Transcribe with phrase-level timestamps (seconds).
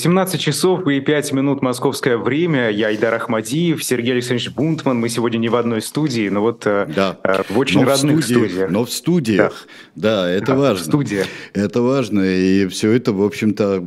[0.00, 2.70] 18 часов и 5 минут московское время.
[2.70, 4.98] Я Айдар Ахмадиев, Сергей Александрович Бунтман.
[4.98, 7.18] Мы сегодня не в одной студии, но вот э, да.
[7.22, 8.70] э, в очень но родных в студиях, студиях.
[8.70, 10.84] Но в студиях, да, да это да, важно.
[10.84, 11.24] В студии.
[11.52, 13.84] Это важно, и все это, в общем-то,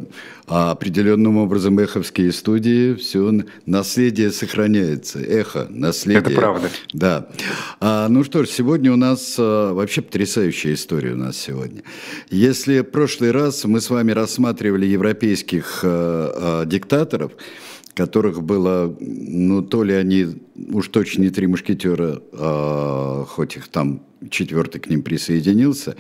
[0.54, 5.20] определенным образом эховские студии, все наследие сохраняется.
[5.20, 6.22] Эхо, наследие.
[6.22, 6.70] Это правда.
[6.94, 7.28] Да.
[7.80, 11.82] А, ну что ж, сегодня у нас а, вообще потрясающая история у нас сегодня.
[12.30, 17.32] Если в прошлый раз мы с вами рассматривали европейских а, а, диктаторов,
[17.96, 20.28] которых было, ну, то ли они
[20.72, 25.96] уж точно не три мушкетера, а, хоть их там четвертый к ним присоединился,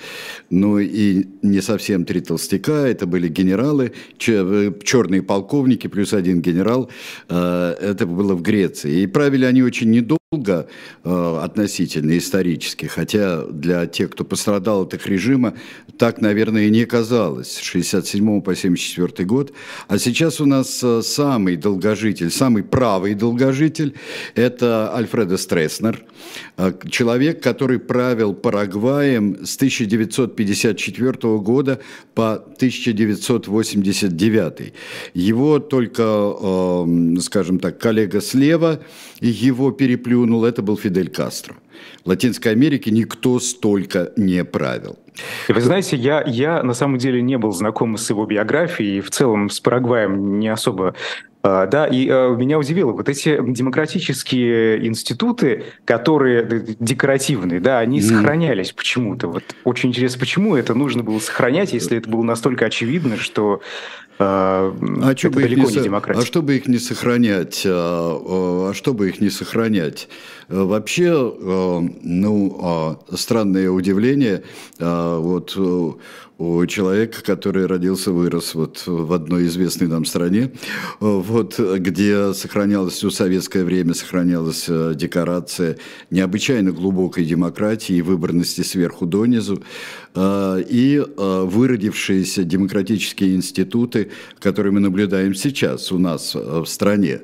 [0.50, 6.90] но и не совсем три толстяка, это были генералы, черные полковники плюс один генерал,
[7.30, 9.02] а, это было в Греции.
[9.02, 10.68] И правили они очень недолго, долго
[11.04, 15.54] э, относительно исторически, хотя для тех, кто пострадал от их режима,
[15.98, 19.52] так, наверное, и не казалось, с 67 по 74 год.
[19.88, 23.94] А сейчас у нас э, самый долгожитель, самый правый долгожитель–
[24.36, 26.04] это Альфредо Стресснер,
[26.58, 31.80] э, человек, который правил Парагваем с 1954 года
[32.16, 34.74] по 1989.
[35.14, 36.86] Его только,
[37.22, 38.80] скажем так, коллега слева,
[39.20, 41.56] его переплюнул плюнул, это был Фидель Кастро.
[42.06, 44.98] В Латинской Америке никто столько не правил.
[45.50, 49.12] Вы знаете, я, я на самом деле не был знаком с его биографией, и в
[49.12, 50.96] целом с Парагваем не особо
[51.46, 58.02] а, да, и э, меня удивило, вот эти демократические институты, которые декоративные, да, они mm.
[58.02, 59.28] сохранялись почему-то.
[59.28, 63.62] Вот очень интересно, почему это нужно было сохранять, если это было настолько очевидно, что
[64.20, 66.22] а, а это далеко не, не демократия.
[66.22, 67.64] А чтобы их не сохранять?
[67.66, 70.08] А, а чтобы их не сохранять?
[70.48, 71.12] Вообще,
[72.02, 74.44] ну, странное удивление,
[74.80, 75.58] вот
[76.44, 80.52] у человека, который родился, вырос вот в одной известной нам стране,
[81.00, 85.78] вот, где сохранялась все советское время, сохранялась э, декорация
[86.10, 89.64] необычайно глубокой демократии и выборности сверху донизу,
[90.16, 94.10] э, и э, выродившиеся демократические институты,
[94.40, 97.22] которые мы наблюдаем сейчас у нас в стране.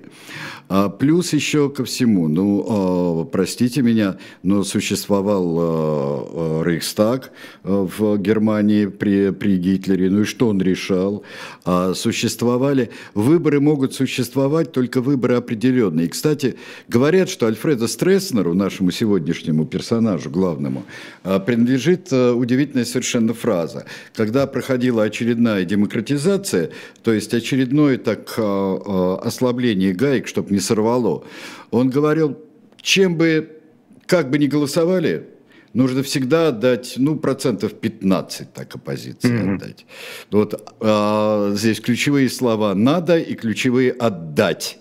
[0.70, 7.32] А плюс еще ко всему, ну, а, простите меня, но существовал а, Рейхстаг
[7.64, 11.24] в Германии при, при Гитлере, ну и что он решал?
[11.96, 16.06] Существовали, выборы могут существовать, только выборы определенные.
[16.06, 16.56] И, кстати,
[16.88, 20.84] говорят, что Альфреду Стресснеру, нашему сегодняшнему персонажу главному,
[21.24, 23.86] принадлежит удивительная совершенно фраза.
[24.14, 26.70] Когда проходила очередная демократизация,
[27.04, 31.24] то есть очередное так ослабление гаек, чтобы не не сорвало.
[31.72, 32.38] Он говорил,
[32.82, 33.50] чем бы,
[34.06, 35.28] как бы ни голосовали,
[35.74, 39.56] нужно всегда отдать, ну, процентов 15 так оппозиции mm-hmm.
[39.56, 39.86] отдать.
[40.32, 44.80] Вот а, здесь ключевые слова «надо» и ключевые «отдать».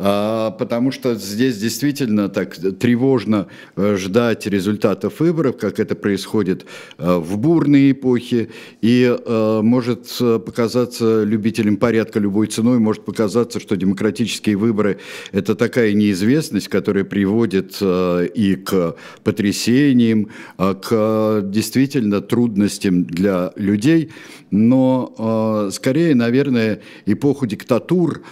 [0.00, 6.66] А, потому что здесь действительно так тревожно э, ждать результатов выборов, как это происходит
[6.98, 8.50] э, в бурные эпохи,
[8.80, 10.08] и э, может
[10.46, 14.98] показаться любителям порядка любой ценой, может показаться, что демократические выборы–
[15.32, 18.94] это такая неизвестность, которая приводит и к
[19.24, 24.10] потрясениям, а к действительно трудностям для людей,
[24.50, 28.22] но скорее, наверное, эпоху диктатур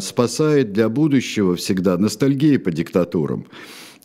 [0.00, 3.46] спасает для будущего будущего всегда, ностальгия по диктатурам.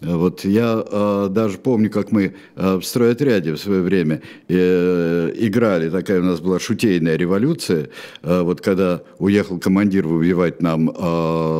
[0.01, 5.89] Вот я э, даже помню, как мы э, в стройотряде в свое время э, играли,
[5.89, 7.89] такая у нас была шутейная революция,
[8.23, 10.93] э, вот когда уехал командир выбивать нам э,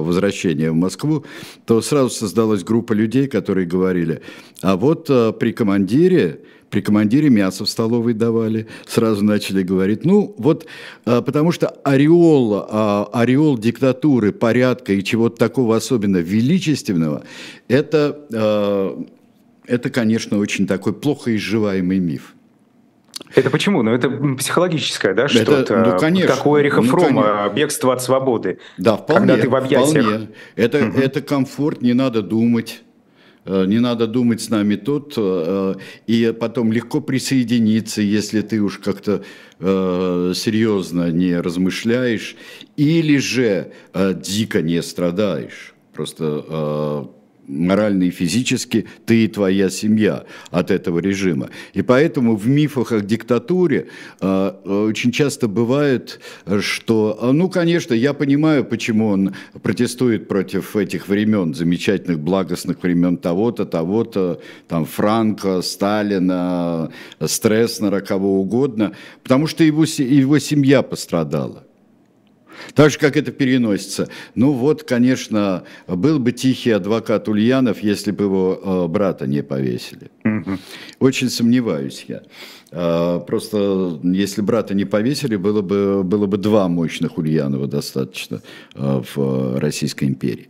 [0.02, 1.24] возвращение в Москву,
[1.66, 4.22] то сразу создалась группа людей, которые говорили,
[4.62, 6.40] а вот э, при командире
[6.70, 10.06] при командире мясо в столовой давали, сразу начали говорить.
[10.06, 10.66] Ну, вот
[11.06, 17.24] а, потому что ореол, а, ореол диктатуры, порядка и чего-то такого особенно величественного,
[17.68, 19.04] это, а,
[19.66, 22.36] это, конечно, очень такой плохо изживаемый миф.
[23.34, 23.82] Это почему?
[23.82, 25.54] Ну, это психологическое, да, что-то.
[25.54, 26.36] Это, ну, конечно.
[26.36, 27.54] Как у Эриха ну, Фрома, конечно.
[27.54, 28.60] бегство от свободы.
[28.78, 29.28] Да, вполне.
[29.28, 30.06] Когда ты в объятиях.
[30.06, 30.28] Вполне.
[30.56, 30.98] Это, угу.
[30.98, 32.84] это комфорт, не надо думать.
[33.46, 35.76] Э, не надо думать с нами тут, э,
[36.08, 39.24] и потом легко присоединиться, если ты уж как-то
[39.60, 42.36] э, серьезно не размышляешь,
[42.76, 45.74] или же дико не страдаешь.
[45.94, 47.08] Просто
[47.48, 51.50] морально и физически ты и твоя семья от этого режима.
[51.74, 53.88] И поэтому в мифах о диктатуре
[54.22, 56.20] э, очень часто бывает,
[56.62, 63.18] что, а, ну, конечно, я понимаю, почему он протестует против этих времен, замечательных, благостных времен
[63.18, 66.92] того-то, того-то, там, Франка, Сталина,
[67.26, 68.94] Стресснера, кого угодно,
[69.24, 71.64] потому что его, его семья пострадала.
[72.74, 74.10] Так же, как это переносится.
[74.36, 80.10] Ну вот, конечно, был бы тихий адвокат Ульянов, если бы его э, брата не повесили.
[80.24, 80.58] Угу.
[81.00, 82.22] Очень сомневаюсь я.
[82.72, 88.42] Э, просто если брата не повесили, было бы, было бы два мощных Ульянова достаточно
[88.76, 90.50] э, в Российской империи.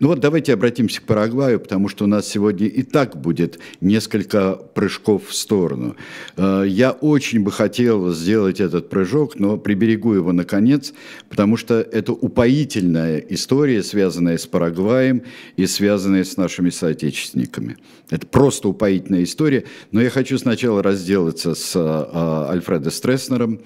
[0.00, 4.54] Ну вот давайте обратимся к Парагваю, потому что у нас сегодня и так будет несколько
[4.54, 5.96] прыжков в сторону.
[6.36, 10.92] Э, я очень бы хотел сделать этот прыжок, но приберегу его наконец,
[11.28, 15.22] потому что это упоительная история, связанная с Парагваем
[15.56, 17.76] и связанная с нашими соотечественниками.
[18.10, 23.60] Это просто упоительная история, но я хочу сначала разделаться с э, Альфредо Стресснером,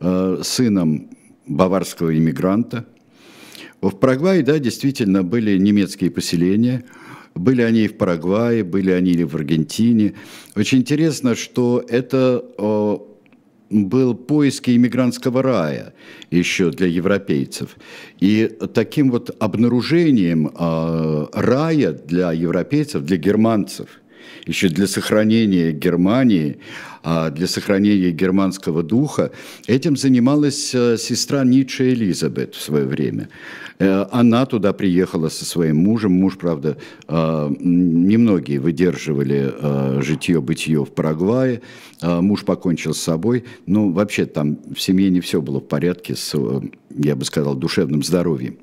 [0.00, 1.10] э, сыном
[1.46, 2.86] баварского иммигранта–
[3.80, 6.84] в Парагвае, да, действительно были немецкие поселения,
[7.34, 10.14] были они и в Парагвае, были они и в Аргентине.
[10.56, 12.44] Очень интересно, что это
[13.70, 15.94] был поиски иммигрантского рая
[16.32, 17.76] еще для европейцев.
[18.18, 20.50] И таким вот обнаружением
[21.32, 23.99] рая для европейцев, для германцев,
[24.50, 26.58] еще для сохранения Германии,
[27.04, 29.30] а для сохранения германского духа,
[29.68, 33.28] этим занималась э, сестра Ницше Элизабет в свое время.
[33.78, 36.12] Э, она туда приехала со своим мужем.
[36.12, 36.76] Муж, правда,
[37.06, 41.62] э, немногие выдерживали житье-бытие в Парагвае.
[42.02, 43.44] Муж покончил с собой.
[43.66, 46.34] Ну, вообще там в семье не все было в порядке с,
[46.90, 48.58] я бы сказал, душевным здоровьем.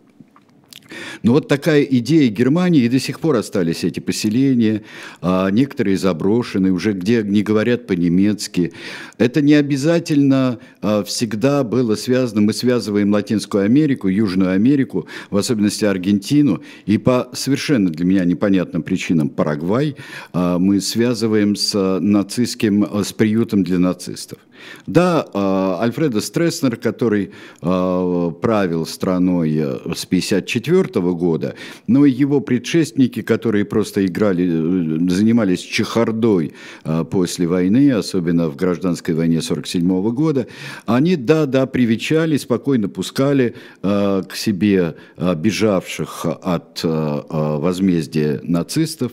[1.24, 4.84] Но вот такая идея Германии, и до сих пор остались эти поселения,
[5.22, 8.74] а некоторые заброшены, уже где не говорят по-немецки.
[9.18, 15.86] Это не обязательно а, всегда было связано, мы связываем Латинскую Америку, Южную Америку, в особенности
[15.86, 19.96] Аргентину, и по совершенно для меня непонятным причинам Парагвай
[20.34, 24.40] а, мы связываем с нацистским, с приютом для нацистов.
[24.86, 27.32] Да, а, Альфредо Стресснер, который
[27.62, 31.56] а, правил страной э, с 1954 года,
[31.88, 38.56] но и его предшественники, которые просто играли, э, занимались чехардой а, после войны, особенно в
[38.56, 40.48] гражданской войне 1947 года,
[40.86, 49.12] они, да-да, привечали, спокойно пускали к себе бежавших от возмездия нацистов.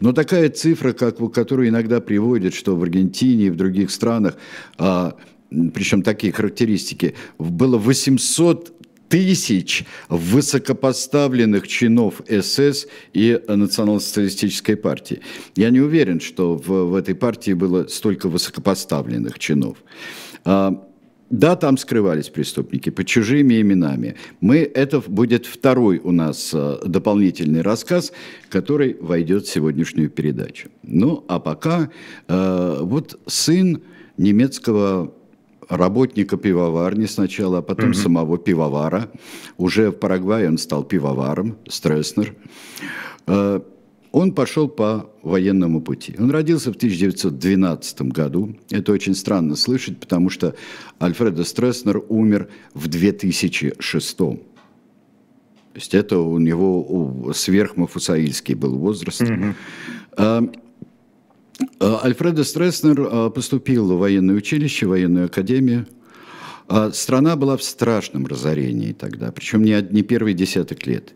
[0.00, 4.36] Но такая цифра, как, которую иногда приводят, что в Аргентине и в других странах,
[4.78, 5.16] а,
[5.50, 8.72] причем такие характеристики, было 800
[9.08, 15.20] тысяч высокопоставленных чинов СС и национал-социалистической партии.
[15.54, 19.78] Я не уверен, что в, в этой партии было столько высокопоставленных чинов.
[20.44, 20.85] А,
[21.30, 24.16] да, там скрывались преступники под чужими именами.
[24.40, 28.12] Мы, это будет второй у нас э, дополнительный рассказ,
[28.48, 30.68] который войдет в сегодняшнюю передачу.
[30.82, 31.90] Ну, а пока
[32.28, 33.82] э, вот сын
[34.16, 35.12] немецкого
[35.68, 39.10] работника пивоварни сначала, а потом mm самого пивовара.
[39.56, 42.34] Уже в Парагвае он стал пивоваром, Стресснер.
[43.26, 43.60] Э,
[44.16, 46.14] он пошел по военному пути.
[46.18, 48.56] Он родился в 1912 году.
[48.70, 50.54] Это очень странно слышать, потому что
[50.98, 54.16] Альфредо Стресснер умер в 2006.
[54.16, 54.38] То
[55.74, 59.20] есть это у него сверхмафусаильский был возраст.
[59.20, 60.60] Mm-hmm.
[61.82, 65.86] Альфредо Стресснер а, поступил в военное училище, в военную академию.
[66.92, 71.14] Страна была в страшном разорении тогда, причем не, не первый десяток лет.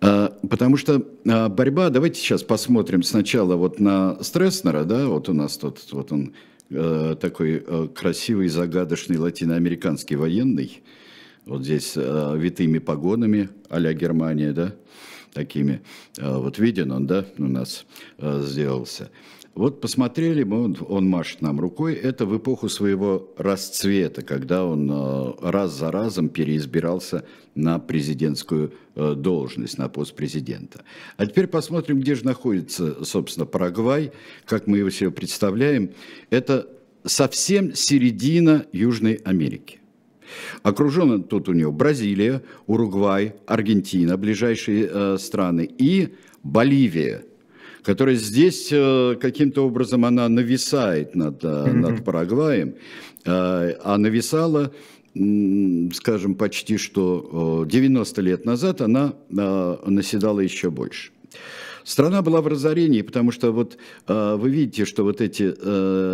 [0.00, 5.34] А, потому что а, борьба, давайте сейчас посмотрим сначала вот на Стресснера, да, вот у
[5.34, 6.32] нас тут, вот он
[6.70, 10.82] э, такой э, красивый, загадочный латиноамериканский военный,
[11.44, 14.74] вот здесь э, витыми погонами а-ля Германия, да,
[15.34, 15.82] такими,
[16.18, 17.86] вот виден он, да, у нас
[18.18, 19.10] сделался.
[19.54, 24.88] Вот посмотрели мы, он, он машет нам рукой, это в эпоху своего расцвета, когда он
[24.90, 27.24] э, раз за разом переизбирался
[27.56, 30.84] на президентскую э, должность, на пост президента.
[31.16, 34.12] А теперь посмотрим, где же находится, собственно, Парагвай,
[34.46, 35.90] как мы его себе представляем.
[36.30, 36.68] Это
[37.04, 39.80] совсем середина Южной Америки.
[40.62, 46.14] Окружен тут у него Бразилия, Уругвай, Аргентина, ближайшие э, страны, и
[46.44, 47.24] Боливия–
[47.82, 51.72] которая здесь э, каким-то образом она нависает над, mm-hmm.
[51.72, 52.74] над Парагваем,
[53.24, 54.72] э, а нависала
[55.92, 61.10] скажем, почти что 90 лет назад она наседала еще больше.
[61.82, 65.50] Страна была в разорении, потому что вот вы видите, что вот эти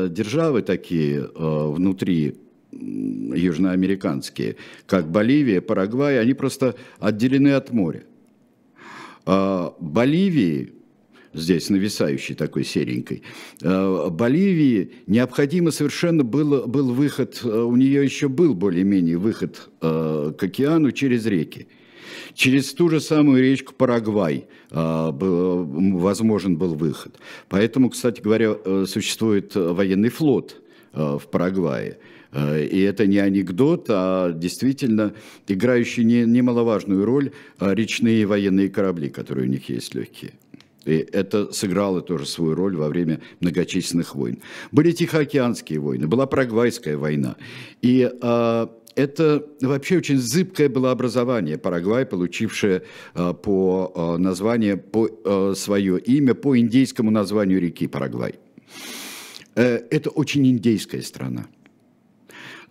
[0.09, 2.37] державы такие внутри
[2.73, 4.57] южноамериканские,
[4.87, 8.05] как Боливия, Парагвай, они просто отделены от моря.
[9.27, 10.73] Боливии
[11.37, 13.23] здесь нависающей такой серенькой.
[13.61, 21.27] Боливии необходимо совершенно был, был выход, у нее еще был более-менее выход к океану через
[21.27, 21.69] реки.
[22.35, 27.19] Через ту же самую речку Парагвай возможен был выход.
[27.49, 30.61] Поэтому, кстати говоря, существует военный флот
[30.93, 31.99] в Парагвае.
[32.37, 35.15] Э, и это не анекдот, а действительно
[35.49, 40.33] играющие не, немаловажную роль речные военные корабли, которые у них есть легкие.
[40.87, 44.39] И это сыграло тоже свою роль во время многочисленных войн.
[44.73, 47.37] Были Тихоокеанские войны, была Парагвайская война.
[47.83, 52.83] И а, это вообще очень зыбкое было образование Парагвай, получившее
[53.15, 58.37] а, по а, названию, по а, свое имя по индейскому названию реки Парагвай.
[59.57, 61.47] Э, это очень индейская страна.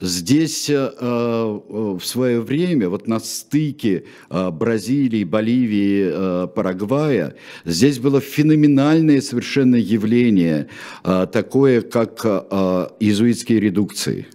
[0.02, 8.20] Здесь э, э, в свое время, вот на стыке э, Бразилии, Боливии, Парагвая, здесь было
[8.20, 10.68] феноменальное совершенно явление,
[11.04, 14.28] такое как иезуитские редукции.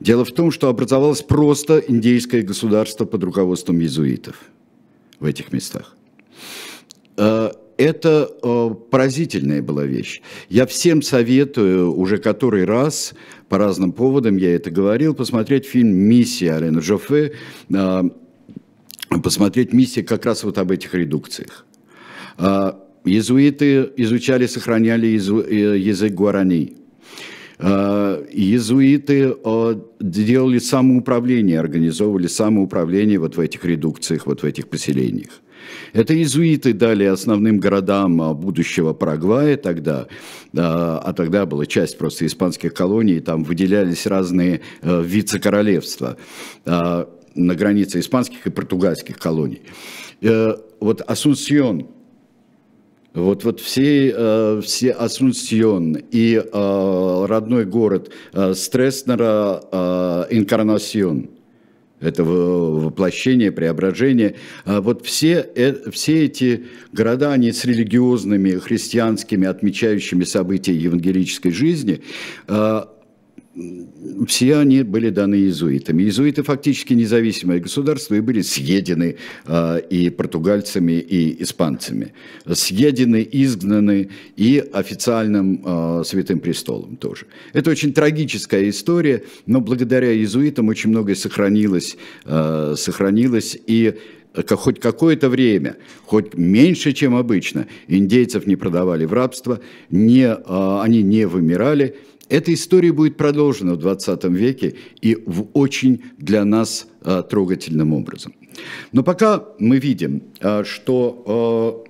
[0.00, 4.36] Дело в том, что образовалось просто индейское государство под руководством иезуитов
[5.18, 5.96] в этих местах
[7.78, 10.20] это э, поразительная была вещь.
[10.50, 13.14] Я всем советую уже который раз,
[13.48, 17.32] по разным поводам я это говорил, посмотреть фильм «Миссия» Алена Жофе,
[17.72, 18.02] э,
[19.22, 21.64] посмотреть «Миссия» как раз вот об этих редукциях.
[22.36, 22.72] Э,
[23.04, 26.74] иезуиты изучали, сохраняли э, язык гуарани.
[27.60, 29.34] Иезуиты
[29.98, 35.40] делали самоуправление, организовывали самоуправление вот в этих редукциях, вот в этих поселениях.
[35.92, 40.06] Это иезуиты дали основным городам а, будущего Парагвая тогда,
[40.56, 46.16] а тогда была часть просто испанских колоний, там выделялись разные э, вице-королевства
[46.64, 49.62] а, на границе испанских и португальских колоний.
[50.20, 51.88] Э, вот Асунсьон,
[53.14, 58.10] вот, вот все, э, все Асунсьон и родной город
[58.54, 61.30] Стреснера Инкарнасьон–
[62.00, 64.36] это воплощение, преображение.
[64.64, 72.02] А вот все, э, все эти города, они с религиозными, христианскими, отмечающими события евангелической жизни,
[72.46, 72.88] а,
[74.26, 76.02] все они были даны иезуитами.
[76.02, 82.12] Иезуиты фактически независимое государство и были съедены э, и португальцами, и испанцами.
[82.46, 87.26] Съедены, изгнаны и официальным э, Святым Престолом тоже.
[87.52, 93.94] Это очень трагическая история, но благодаря иезуитам очень многое сохранилось, э, сохранилось и
[94.50, 99.60] хоть какое-то время, хоть меньше, чем обычно, индейцев не продавали в рабство,
[99.90, 101.96] не, они не вымирали,
[102.28, 108.34] эта история будет продолжена в 20 веке и в очень для нас а, трогательным образом.
[108.92, 111.88] Но пока мы видим, а, что а,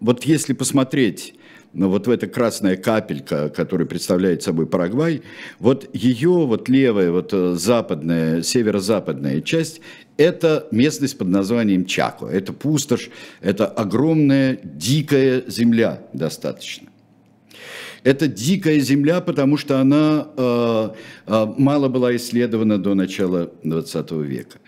[0.00, 1.34] вот если посмотреть
[1.74, 5.22] ну, вот в эта красная капелька, которая представляет собой Парагвай,
[5.58, 9.80] вот ее вот левая, вот э, западная, северо-западная часть,
[10.18, 12.26] это местность под названием Чако.
[12.26, 13.08] Это пустошь,
[13.40, 16.91] это огромная дикая земля достаточно.
[18.04, 20.90] Это дикая земля, потому что она э,
[21.26, 24.58] э, мало была исследована до начала 20 века.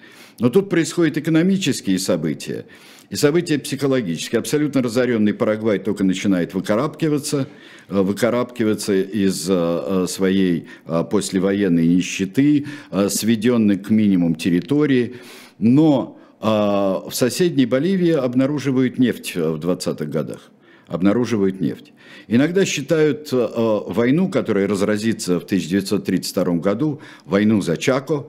[0.40, 2.66] Но тут происходят экономические события
[3.10, 4.40] и события психологические.
[4.40, 7.48] Абсолютно разоренный Парагвай только начинает выкарабкиваться,
[7.88, 12.66] э, выкарабкиваться из э, своей э, послевоенной нищеты,
[13.08, 15.16] сведенной к минимум территории.
[15.58, 20.50] Но в соседней Боливии обнаруживают нефть в 20-х годах.
[20.86, 21.92] Обнаруживают нефть.
[22.28, 28.26] Иногда считают э, э, войну, которая разразится в 1932 году, войну за Чако,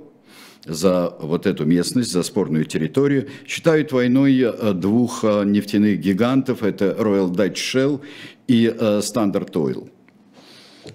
[0.66, 7.32] за вот эту местность, за спорную территорию, считают войной э, двух нефтяных гигантов, это Royal
[7.32, 8.02] Dutch Shell
[8.48, 9.90] и Standard Oil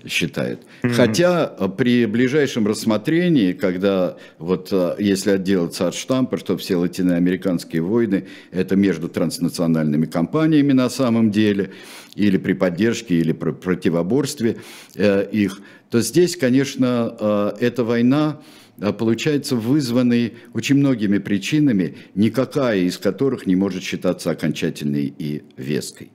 [0.07, 0.61] считает.
[0.83, 0.93] Mm-hmm.
[0.93, 7.83] Хотя э, при ближайшем рассмотрении, когда вот э, если отделаться от штампа, что все латиноамериканские
[7.83, 11.71] войны это между транснациональными компаниями на самом деле,
[12.15, 14.59] или при поддержке, или при противоборстве
[14.95, 18.41] э, их, то здесь, конечно, э, эта война
[18.79, 26.11] э, получается вызванной очень многими причинами, никакая из которых не может считаться окончательной и веской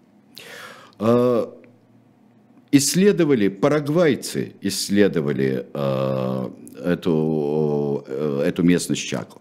[2.77, 6.49] исследовали, парагвайцы исследовали э,
[6.83, 9.39] эту, э, эту местность Чако.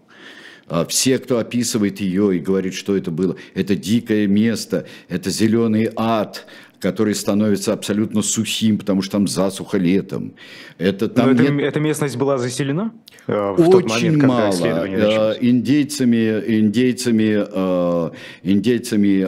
[0.67, 5.91] А все, кто описывает ее и говорит, что это было, это дикое место, это зеленый
[5.95, 6.47] ад,
[6.79, 10.33] который становится абсолютно сухим, потому что там засуха летом.
[10.77, 11.63] Это, там это, нет...
[11.63, 12.93] эта местность была заселена?
[13.27, 14.65] Э, в Очень тот момент, мало.
[14.65, 18.11] Э, индейцами, индейцами, э,
[18.43, 19.25] индейцами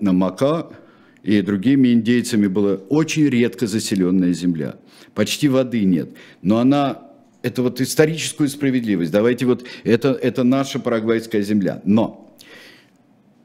[0.00, 0.70] Мака
[1.22, 4.76] и другими индейцами была очень редко заселенная земля.
[5.14, 6.10] Почти воды нет.
[6.42, 7.12] Но она
[7.42, 9.12] это вот историческую справедливость.
[9.12, 11.80] Давайте вот, это, это наша парагвайская земля.
[11.84, 12.34] Но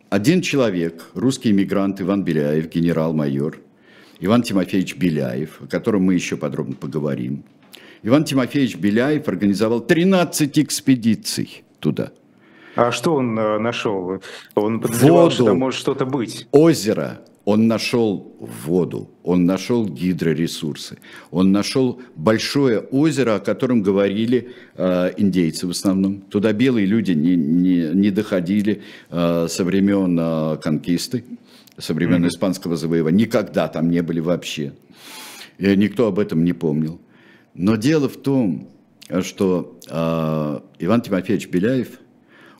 [0.09, 3.59] один человек, русский иммигрант Иван Беляев, генерал-майор,
[4.19, 7.43] Иван Тимофеевич Беляев, о котором мы еще подробно поговорим.
[8.03, 12.11] Иван Тимофеевич Беляев организовал 13 экспедиций туда.
[12.75, 14.21] А что он э, нашел?
[14.53, 16.47] Он подозревал, Воду, что там может что-то быть.
[16.51, 20.97] Озеро, он нашел воду, он нашел гидроресурсы,
[21.31, 26.19] он нашел большое озеро, о котором говорили э, индейцы в основном.
[26.29, 31.23] Туда белые люди не, не, не доходили э, со времен э, конкисты,
[31.77, 32.27] со времен mm-hmm.
[32.27, 33.25] испанского завоевания.
[33.25, 34.73] Никогда там не были вообще.
[35.57, 36.99] И никто об этом не помнил.
[37.53, 38.67] Но дело в том,
[39.21, 42.01] что э, Иван Тимофеевич Беляев,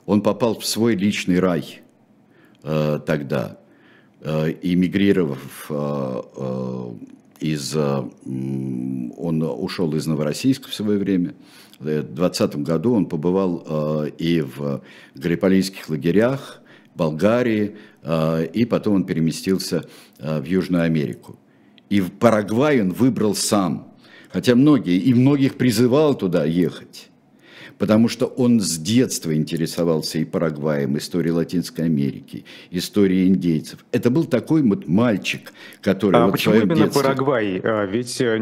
[0.06, 1.82] он попал в свой личный рай
[2.62, 3.58] э, тогда–
[4.22, 6.92] эмигрировав э, э,
[7.40, 7.76] из...
[7.76, 11.34] Он ушел из Новороссийска в свое время.
[11.78, 14.82] В 2020 году он побывал и в
[15.14, 16.60] Галиполийских лагерях,
[16.96, 17.76] Болгарии,
[18.52, 19.84] и потом он переместился
[20.18, 21.38] в Южную Америку.
[21.88, 23.92] И в Парагвай он выбрал сам,
[24.30, 27.08] хотя многие, и многих призывал туда ехать
[27.78, 33.84] потому что он с детства интересовался и Парагваем, историей Латинской Америки, историей индейцев.
[33.92, 36.16] Это был такой вот мальчик, который...
[36.16, 37.02] А вот почему именно детстве...
[37.02, 37.60] Парагвай?
[37.62, 38.38] А ведь э,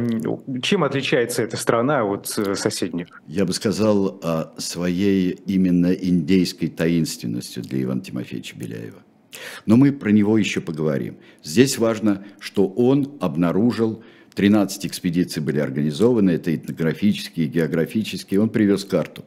[0.63, 3.23] чем отличается эта страна от э, соседних?
[3.27, 4.21] Я бы сказал
[4.59, 9.03] своей именно индейской таинственностью для Ивана Тимофеевича Беляева.
[9.67, 11.19] Но мы про него еще поговорим.
[11.43, 14.03] Здесь важно, что он обнаружил
[14.37, 18.41] 13 экспедиций были организованы, это этнографические, географические.
[18.41, 19.25] Он привез карту.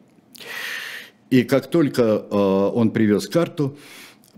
[1.32, 3.78] И как только э, он привез карту,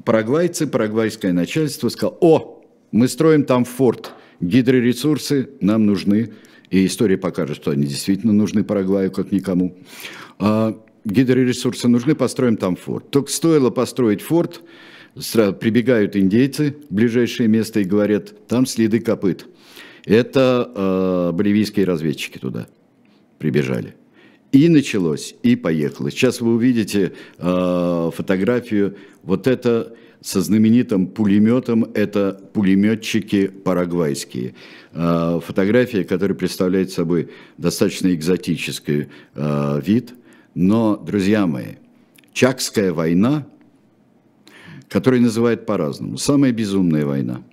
[0.05, 6.33] парагвайцы, парагвайское начальство сказало, о, мы строим там форт, гидроресурсы нам нужны.
[6.69, 9.77] И история покажет, что они действительно нужны Парагваю, как никому.
[10.39, 13.11] А, гидроресурсы нужны, построим там форт.
[13.11, 14.61] Только стоило построить форт,
[15.13, 19.47] прибегают индейцы в ближайшее место и говорят, там следы копыт.
[20.05, 22.67] Это э, боливийские разведчики туда
[23.37, 23.95] прибежали.
[24.51, 26.11] И началось, и поехало.
[26.11, 28.97] Сейчас вы увидите э, фотографию.
[29.23, 34.55] Вот это со знаменитым пулеметом, это пулеметчики парагвайские.
[34.91, 40.13] Э, фотография, которая представляет собой достаточно экзотический э, вид.
[40.53, 41.75] Но, друзья мои,
[42.33, 43.47] Чакская война,
[44.89, 47.41] которую называют по-разному, самая безумная война–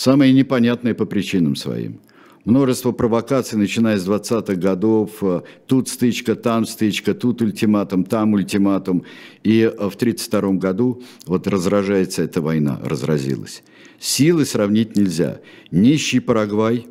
[0.00, 2.00] самые непонятные по причинам своим.
[2.46, 5.22] Множество провокаций, начиная с 20-х годов,
[5.66, 9.04] тут стычка, там стычка, тут ультиматум, там ультиматум.
[9.42, 13.62] И в 1932 году вот разражается эта война, разразилась.
[13.98, 15.40] Силы сравнить нельзя.
[15.70, 16.86] Нищий Парагвай,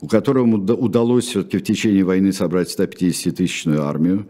[0.00, 4.26] у которого удалось все-таки в течение войны собрать 150-тысячную армию,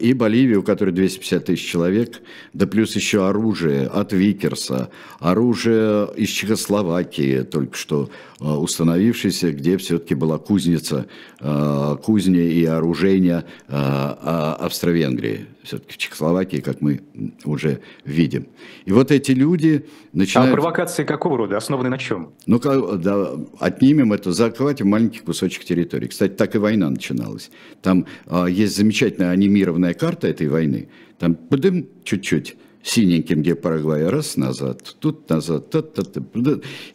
[0.00, 2.20] и Боливия, у которой 250 тысяч человек,
[2.52, 4.90] да плюс еще оружие от Викерса,
[5.20, 11.06] оружие из Чехословакии, только что а, установившееся, где все-таки была кузница,
[11.40, 17.00] а, кузня и оружейня Австро-Венгрии, все-таки в Чехословакии, как мы
[17.44, 18.46] уже видим.
[18.84, 20.52] И вот эти люди начинают...
[20.52, 21.56] А провокации какого рода?
[21.56, 22.32] Основаны на чем?
[22.46, 26.08] Ну, да, отнимем это, захватим маленький кусочек территории.
[26.08, 27.50] Кстати, так и война начиналась.
[27.82, 28.06] Там
[28.48, 35.28] есть замечательная анимированная карта этой войны, там подым чуть-чуть синеньким, где Парагвай, раз назад, тут
[35.30, 36.20] назад, та, та, та,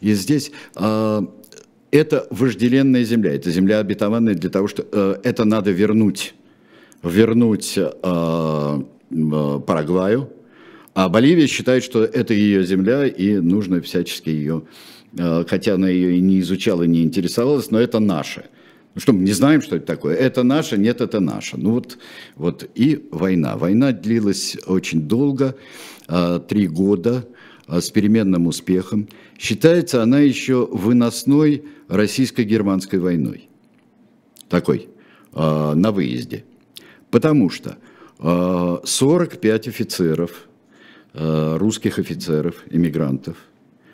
[0.00, 1.22] и здесь э,
[1.90, 6.34] это вожделенная земля, это земля обетованная для того, что э, это надо вернуть,
[7.02, 10.28] вернуть э, э, Парагваю,
[10.94, 14.62] а Боливия считает, что это ее земля и нужно всячески ее,
[15.18, 18.44] э, хотя она ее и не изучала, не интересовалась, но это наше–
[18.94, 20.16] ну что, мы не знаем, что это такое?
[20.16, 21.56] Это наше, нет, это наше.
[21.56, 21.98] Ну вот,
[22.34, 23.56] вот и война.
[23.56, 25.54] Война длилась очень долго,
[26.08, 27.24] а, три года,
[27.68, 29.08] а, с переменным успехом.
[29.38, 33.48] Считается она еще выносной российско-германской войной.
[34.48, 34.88] Такой,
[35.32, 36.44] а, на выезде.
[37.10, 37.76] Потому что
[38.22, 40.46] 45 офицеров,
[41.14, 43.36] русских офицеров, иммигрантов,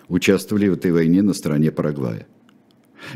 [0.08, 2.26] участвовали в этой войне на стороне Парагвая.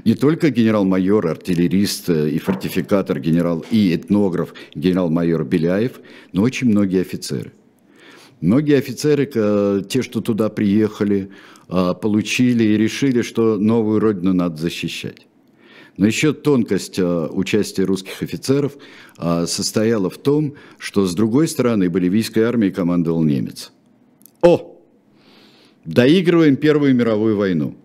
[0.05, 6.01] Не только генерал-майор, артиллерист э, и фортификатор генерал и этнограф генерал-майор Беляев,
[6.33, 7.53] но очень многие офицеры.
[8.41, 11.31] Многие офицеры, те, что туда приехали,
[11.69, 15.27] получили и решили, что новую родину надо защищать.
[15.99, 18.79] Но еще тонкость участия русских офицеров
[19.19, 23.73] состояла в том, что с другой стороны боливийской армией командовал немец.
[24.41, 24.81] О!
[25.85, 27.77] Доигрываем Первую мировую войну.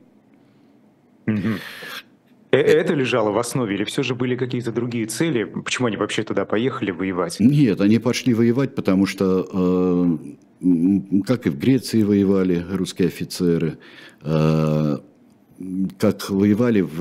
[2.55, 5.43] Э, это лежало в основе или все же были какие-то другие цели?
[5.43, 7.39] Почему они вообще туда поехали воевать?
[7.39, 10.19] Нет, они пошли воевать, потому что,
[10.61, 13.77] э, как и в Греции воевали русские офицеры,
[14.21, 14.97] э,
[15.97, 16.97] как воевали в,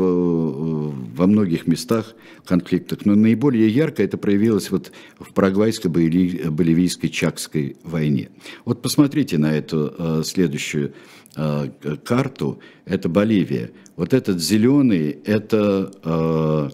[1.17, 3.05] во многих местах конфликтах.
[3.05, 8.29] Но наиболее ярко это проявилось вот в парагвайско-боливийской Чакской войне.
[8.65, 13.71] Вот посмотрите на эту следующую Э, карту, это Боливия.
[13.97, 16.71] Вот этот зеленый, это э,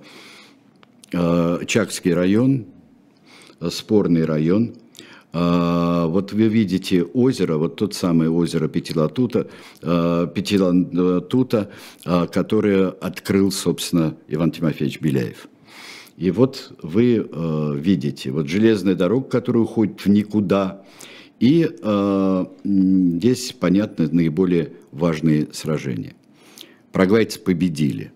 [1.12, 2.66] э, Чакский район,
[3.70, 4.74] спорный район.
[5.32, 9.46] Вот вы видите озеро, вот тот самый озеро Петилатута,
[9.80, 11.70] Петилатута,
[12.02, 15.46] которое открыл, собственно, Иван Тимофеевич Беляев.
[16.16, 17.28] И вот вы
[17.76, 20.82] видите, вот железная дорога, которая уходит в никуда,
[21.40, 26.14] и э, здесь понятны наиболее важные сражения.
[26.92, 28.12] Парагвайцы победили,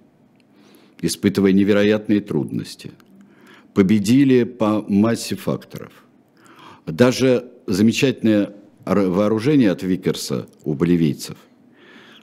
[1.01, 2.93] испытывая невероятные трудности.
[3.73, 5.93] Победили по массе факторов.
[6.87, 11.39] Даже замечательное вооружение от Викерса у боливийцев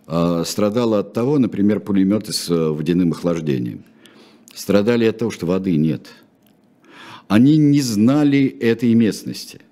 [0.06, 3.86] э, страдало от того, например, пулеметы с э, водяным охлаждением.
[4.54, 6.10] Страдали от того, что воды нет.
[7.28, 9.62] Они не знали этой местности–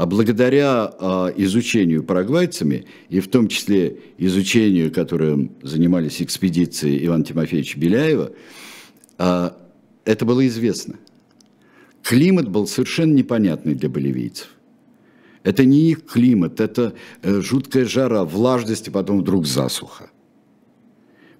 [0.00, 7.78] а благодаря а, изучению парагвайцами, и в том числе изучению, которым занимались экспедиции Ивана Тимофеевича
[7.78, 8.32] Беляева,
[9.18, 9.58] а,
[10.06, 10.94] это было известно.
[12.02, 14.48] Климат был совершенно непонятный для боливийцев.
[15.42, 20.08] Это не их климат, это э, жуткая жара, влажность, и потом вдруг засуха.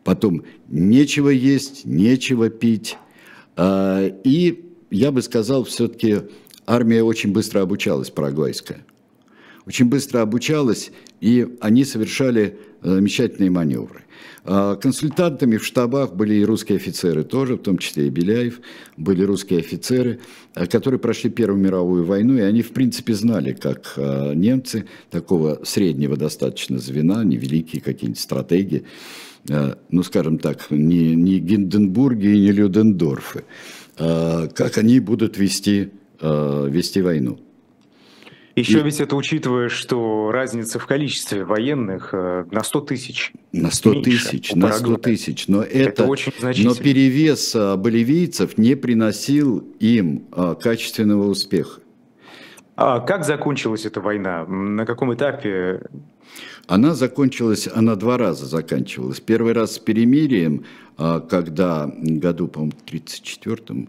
[0.05, 2.99] Потом нечего есть, нечего пить.
[3.57, 6.19] А, и я бы сказал, все-таки
[6.67, 8.85] армия очень быстро обучалась, парагвайская.
[9.67, 14.05] Очень быстро обучалась, и они совершали э, замечательные маневры.
[14.45, 18.61] А консультантами в штабах были и русские офицеры тоже, в том числе и Беляев,
[18.97, 20.21] были русские офицеры,
[20.55, 25.61] э, которые прошли Первую мировую войну, и они, в принципе, знали, как э, немцы такого
[25.65, 28.85] среднего достаточно звена, невеликие какие-нибудь стратегии,
[29.91, 33.45] ну, скажем так, не, не Гинденбурги и не Людендорфы,
[33.97, 35.89] как они будут вести
[36.21, 37.39] э, вести войну.
[38.57, 38.83] Еще и...
[38.83, 43.33] ведь это учитывая, что разница в количестве военных э, на 100 тысяч.
[43.53, 45.49] На 100 тысяч, на 100 тысяч.
[45.49, 46.75] Но это, это очень значительно.
[46.75, 51.81] Но перевес э, боливийцев не приносил им э, качественного успеха.
[52.77, 54.45] А как закончилась эта война?
[54.47, 55.83] На каком этапе?
[56.67, 59.21] Она закончилась, она два раза заканчивалась.
[59.21, 60.65] Первый раз с перемирием,
[60.97, 63.89] когда году, по-моему, 34-м,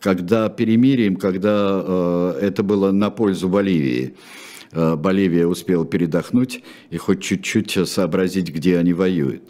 [0.00, 4.14] когда перемирием, когда э, это было на пользу Боливии.
[4.72, 9.42] Э, Боливия успела передохнуть и хоть чуть-чуть сообразить, где они воюют.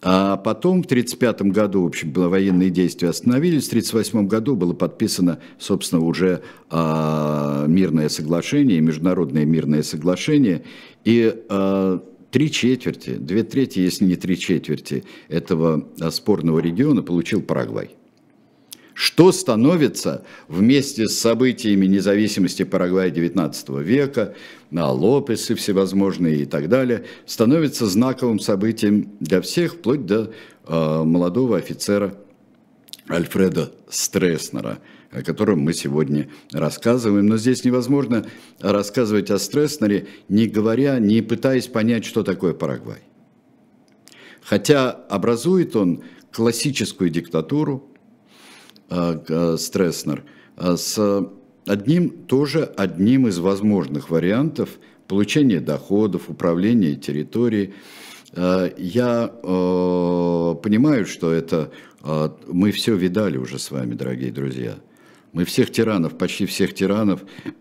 [0.00, 3.64] А потом в 1935 году, в общем, военные действия остановились.
[3.64, 10.62] В 1938 году было подписано, собственно, уже э, мирное соглашение, международное мирное соглашение.
[11.04, 11.98] И э,
[12.30, 17.97] три четверти, две трети, если не три четверти этого спорного региона получил Парагвай
[18.98, 24.34] что становится вместе с событиями независимости Парагвая XIX века,
[24.72, 30.32] на Лопесы всевозможные и так далее, становится знаковым событием для всех, вплоть до
[30.66, 32.12] э, молодого офицера
[33.08, 34.80] Альфреда Стресснера,
[35.12, 37.28] о котором мы сегодня рассказываем.
[37.28, 38.26] Но здесь невозможно
[38.58, 42.98] рассказывать о Стресснере, не говоря, не пытаясь понять, что такое Парагвай.
[44.42, 47.88] Хотя образует он классическую диктатуру,
[48.88, 50.24] Стресснер,
[50.56, 51.28] э, с
[51.66, 57.74] одним, тоже одним из возможных вариантов получения доходов, управления территорией.
[58.32, 61.70] Э, я понимаю, что это
[62.46, 64.76] мы все видали уже с вами, дорогие друзья.
[65.32, 67.20] Мы всех тиранов, почти всех тиранов,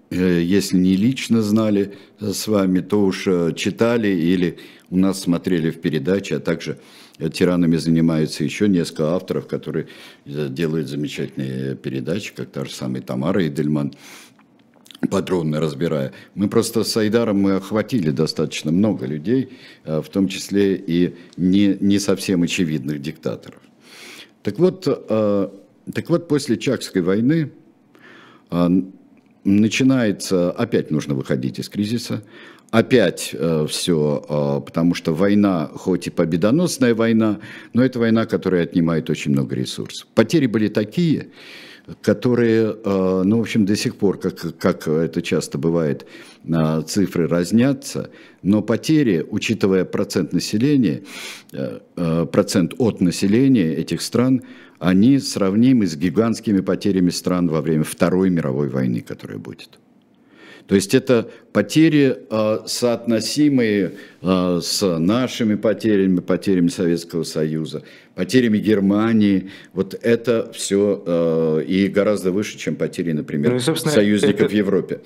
[0.09, 4.57] если не лично знали с вами, то уж читали или
[4.89, 6.79] у нас смотрели в передаче, а также
[7.19, 9.87] тиранами занимаются еще несколько авторов, которые
[10.25, 13.93] э, делают замечательные передачи, как та же самая Тамара Идельман
[15.09, 16.11] подробно разбирая.
[16.35, 19.49] Мы просто с Айдаром мы охватили достаточно много людей,
[19.83, 23.61] э, в том числе и не, не совсем очевидных диктаторов.
[24.43, 25.49] Так вот, э,
[25.93, 27.51] так вот, после Чакской войны
[29.43, 32.23] начинается, опять нужно выходить из кризиса,
[32.71, 37.39] опять э, все, э, потому что война, хоть и победоносная война,
[37.73, 40.07] но это война, которая отнимает очень много ресурсов.
[40.13, 41.27] Потери были такие,
[42.01, 46.05] которые, э, ну, в общем, до сих пор, как, как это часто бывает,
[46.45, 48.09] э, цифры разнятся,
[48.43, 51.03] но потери, учитывая процент населения,
[51.53, 54.41] э, процент от населения этих стран,
[54.79, 59.79] они сравнимы с гигантскими потерями стран во время Второй мировой войны, которая будет.
[60.67, 67.83] То есть это потери, э, соотносимые э, с нашими потерями, потерями Советского Союза,
[68.15, 69.49] потерями Германии.
[69.73, 74.49] Вот это все э, и гораздо выше, чем потери, например, ну, союзников это...
[74.49, 74.99] в Европе.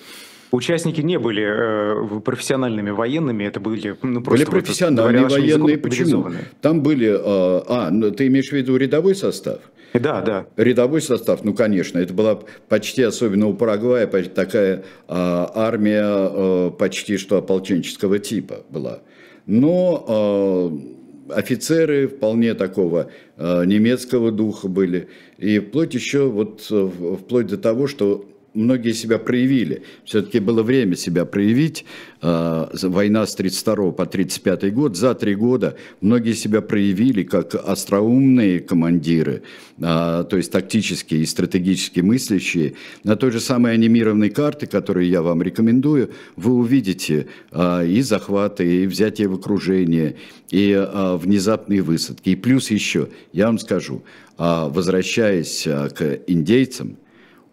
[0.51, 5.77] Участники не были э, профессиональными военными, это были ну, просто были профессиональные вот, военные.
[5.77, 6.31] Почему?
[6.61, 9.59] Там были, э, а, ну, ты имеешь в виду рядовой состав?
[9.93, 10.45] Да, да.
[10.57, 17.17] Рядовой состав, ну, конечно, это была почти, особенно у Парагвая, такая а, армия а, почти
[17.17, 18.99] что ополченческого типа была.
[19.45, 25.09] Но а, офицеры вполне такого а, немецкого духа были.
[25.37, 29.83] И вплоть еще, вот, вплоть до того, что многие себя проявили.
[30.03, 31.85] Все-таки было время себя проявить.
[32.21, 34.95] А, война с 32 по 35 год.
[34.95, 39.43] За три года многие себя проявили как остроумные командиры,
[39.81, 42.73] а, то есть тактические и стратегически мыслящие.
[43.03, 48.83] На той же самой анимированной карте, которую я вам рекомендую, вы увидите а, и захваты,
[48.83, 50.15] и взятие в окружение,
[50.49, 52.29] и внезапные высадки.
[52.29, 54.03] И плюс еще, я вам скажу,
[54.37, 56.97] возвращаясь к индейцам,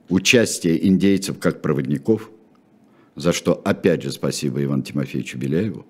[0.09, 2.31] участие индейцев как проводников,
[3.17, 5.87] за что опять же спасибо Ивану Тимофеевичу Беляеву,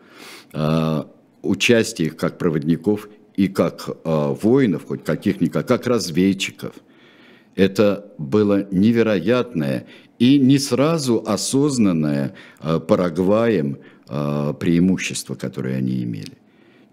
[0.52, 1.10] а,
[1.42, 6.74] участие их как проводников и как а, воинов, хоть каких-никак, как разведчиков.
[7.54, 9.86] Это было невероятное
[10.18, 13.78] и не сразу осознанное а, Парагваем
[14.08, 16.32] преимущество, которое они имели.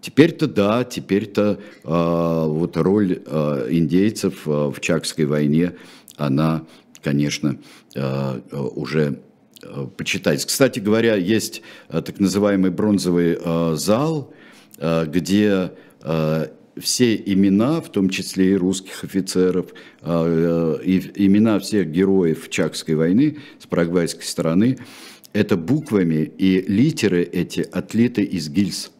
[0.06, 5.72] Теперь-то да, теперь-то э, вот роль э, индейцев э, в Чакской войне,
[6.16, 6.64] она
[7.06, 7.56] конечно,
[7.94, 9.20] э, э, уже
[9.62, 10.44] э, почитать.
[10.44, 13.38] Кстати говоря, есть так называемый бронзовый
[13.76, 14.34] зал,
[15.06, 15.70] где
[16.76, 19.66] все имена, в том числе и русских офицеров,
[20.02, 24.78] и имена всех героев Чакской войны с парагвайской стороны,
[25.32, 28.90] это буквами и литеры эти отлиты из гильз,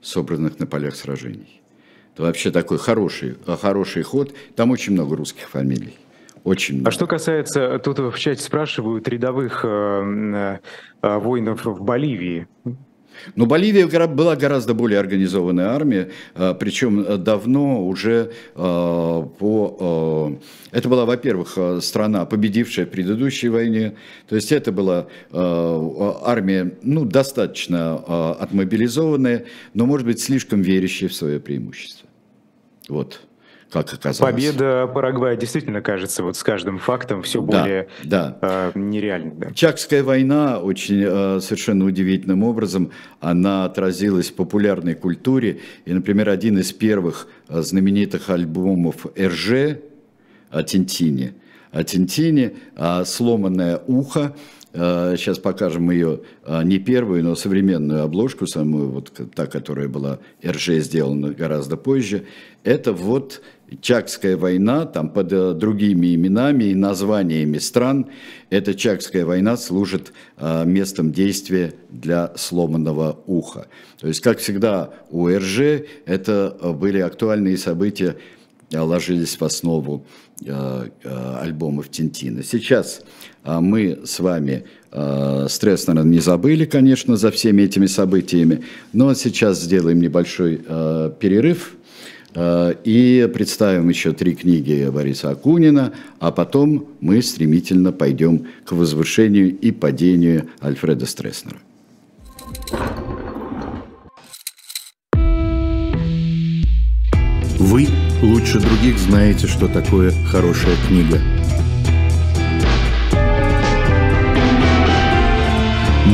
[0.00, 1.60] собранных на полях сражений.
[2.14, 4.34] Это вообще такой хороший, хороший ход.
[4.54, 5.96] Там очень много русских фамилий.
[6.46, 10.58] Очень А что касается, тут в чате спрашивают рядовых э,
[11.02, 12.46] э, воинов в Боливии.
[13.34, 20.38] Но Боливия была гораздо более организованная армия, э, причем давно уже э, по...
[20.72, 23.96] Э, это была, во-первых, страна, победившая в предыдущей войне,
[24.28, 31.40] то есть это была армия, ну, достаточно отмобилизованная, но, может быть, слишком верящая в свое
[31.40, 32.08] преимущество.
[32.88, 33.25] Вот
[33.70, 34.18] как оказалось.
[34.18, 38.38] Победа Парагвая действительно кажется вот с каждым фактом все да, более да.
[38.40, 39.32] Э, нереальной.
[39.36, 39.50] Да.
[39.52, 45.60] Чакская война очень э, совершенно удивительным образом, она отразилась в популярной культуре.
[45.84, 49.78] И, например, один из первых э, знаменитых альбомов РЖ
[50.50, 51.34] о Тинтине,
[51.72, 52.54] о Тинтине,
[53.04, 54.34] «Сломанное ухо»,
[54.72, 61.30] Сейчас покажем ее не первую, но современную обложку, самую вот та, которая была РЖ сделана
[61.30, 62.26] гораздо позже.
[62.62, 63.40] Это вот
[63.80, 68.06] Чакская война, там под э, другими именами и названиями стран,
[68.48, 73.66] эта Чакская война служит э, местом действия для сломанного уха.
[74.00, 78.16] То есть, как всегда у РЖ, это э, были актуальные события,
[78.72, 80.04] ложились в основу
[81.40, 82.42] альбомов Тинтина.
[82.42, 83.02] Сейчас
[83.44, 84.64] мы с вами
[85.48, 90.56] стресс, наверное, не забыли, конечно, за всеми этими событиями, но сейчас сделаем небольшой
[91.20, 91.76] перерыв–
[92.36, 99.70] и представим еще три книги Бориса Акунина, а потом мы стремительно пойдем к возвышению и
[99.70, 101.58] падению Альфреда Стресснера.
[107.58, 107.86] Вы
[108.22, 111.18] лучше других знаете, что такое хорошая книга.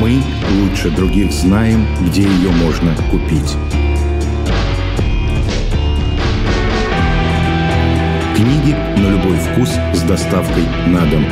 [0.01, 0.23] Мы
[0.61, 3.82] лучше других знаем, где ее можно купить.
[8.43, 11.25] Книги на любой вкус с доставкой на дом.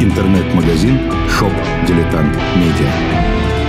[0.00, 0.96] Интернет-магазин
[1.28, 1.52] Shop
[1.86, 3.65] Дилетант Медиа.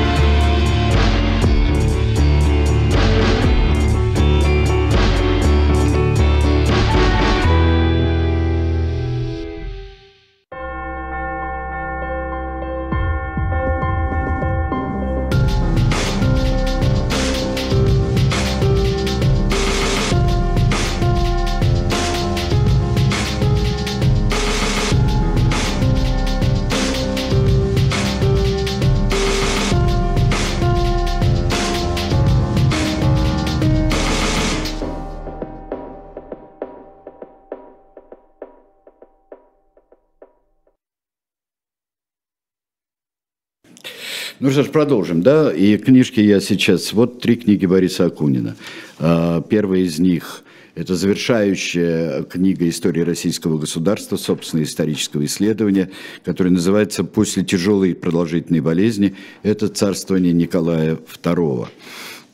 [44.47, 45.51] Ну что ж, продолжим, да?
[45.51, 46.93] И книжки я сейчас...
[46.93, 48.55] Вот три книги Бориса Акунина.
[48.97, 50.41] А, первая из них–
[50.75, 55.89] это завершающая книга истории российского государства, собственное исторического исследования,
[56.23, 59.15] которое называется «После тяжелой продолжительной болезни.
[59.43, 61.67] Это царствование Николая II».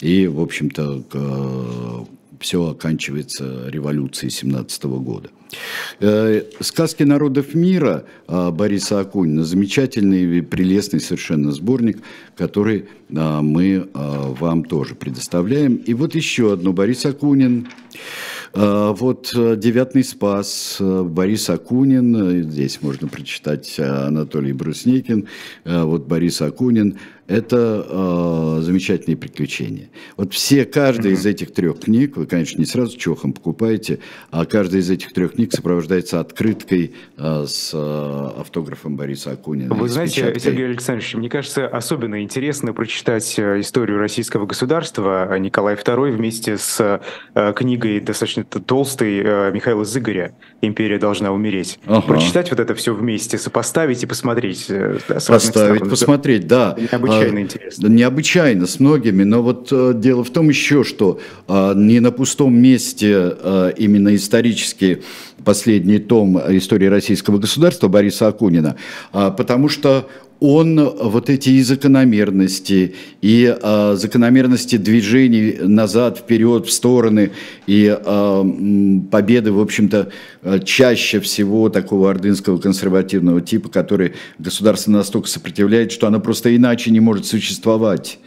[0.02, 2.06] И, в общем-то,
[2.44, 5.30] все оканчивается революцией 17 года.
[6.00, 12.00] Э, сказки народов мира а, Бориса Акунина замечательный прелестный совершенно сборник,
[12.36, 15.76] который а, мы а, вам тоже предоставляем.
[15.76, 17.70] И вот еще одно Борис Акунин.
[18.56, 25.28] Вот «Девятный спас», Борис Акунин, здесь можно прочитать Анатолий Брусникин,
[25.66, 27.00] вот Борис Акунин–
[27.34, 29.90] это э, замечательные приключения.
[30.18, 31.16] Вот все, каждая mm-hmm.
[31.16, 34.00] из этих трех книг, вы, конечно, не сразу чохом покупаете,
[34.32, 39.74] а каждая из этих трех книг сопровождается открыткой э, с э, автографом Бориса Акунина.
[39.74, 40.42] Вы знаете, печаткой.
[40.42, 46.58] Сергей Александрович, мне кажется, особенно интересно прочитать э, историю российского государства а Николай II вместе
[46.58, 47.02] с
[47.34, 51.80] э, книгой достаточно толстой э, Михаила Зыгоря «Империя должна умереть».
[51.86, 52.02] Ага.
[52.02, 54.68] Прочитать вот это все вместе, сопоставить и посмотреть.
[54.70, 56.76] Э, Поставить, посмотреть, да.
[56.78, 57.88] Необычно необычайно интересно.
[57.88, 62.56] Необычайно с многими, но вот э, дело в том еще, что а, не на пустом
[62.56, 65.04] месте а, именно исторически
[65.44, 68.76] последний том истории российского государства Бориса Акунина,
[69.12, 70.08] а, потому что
[70.46, 77.32] он вот эти и закономерности, и э, закономерности движений назад, вперед, в стороны,
[77.66, 78.44] и э,
[79.10, 80.12] победы, в общем-то,
[80.66, 87.00] чаще всего такого ордынского консервативного типа, который государство настолько сопротивляет, что оно просто иначе не
[87.00, 88.20] может существовать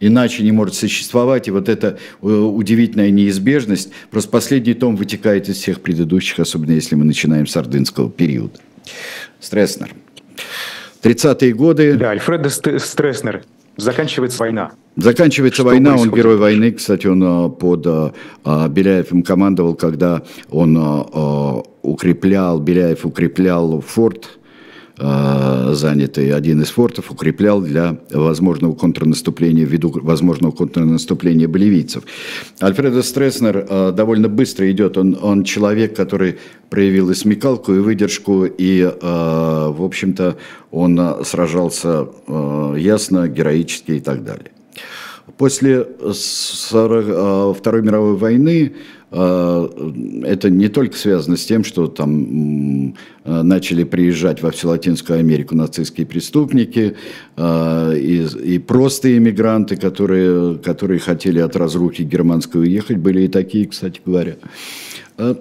[0.00, 1.48] иначе не может существовать.
[1.48, 6.94] И вот эта э, удивительная неизбежность, просто последний том вытекает из всех предыдущих, особенно если
[6.94, 8.58] мы начинаем с ордынского периода.
[9.40, 9.94] Стресснер.
[11.04, 11.94] 30-е годы.
[11.94, 13.42] Да, Альфредо Стресснер.
[13.76, 14.72] Заканчивается война.
[14.96, 16.12] Заканчивается Что война, происходит?
[16.12, 18.12] он герой войны, кстати, он а, под а,
[18.44, 20.76] а, Беляевым командовал, когда он
[21.82, 24.38] укреплял, Беляев укреплял форт
[24.96, 32.04] занятый один из фортов, укреплял для возможного контрнаступления, ввиду возможного контрнаступления боливийцев.
[32.62, 36.38] Альфредо Стресснер э, довольно быстро идет, он, он человек, который
[36.70, 40.36] проявил и смекалку, и выдержку, и, э, в общем-то,
[40.70, 42.08] он сражался
[42.76, 44.50] ясно, героически и так далее.
[45.36, 48.74] После 40, Второй мировой войны
[49.14, 56.04] это не только связано с тем, что там начали приезжать во всю Латинскую Америку нацистские
[56.04, 56.96] преступники
[57.36, 63.66] а, и, и просто иммигранты, которые, которые хотели от разрухи германской уехать, были и такие,
[63.66, 64.36] кстати говоря.
[65.16, 65.36] А,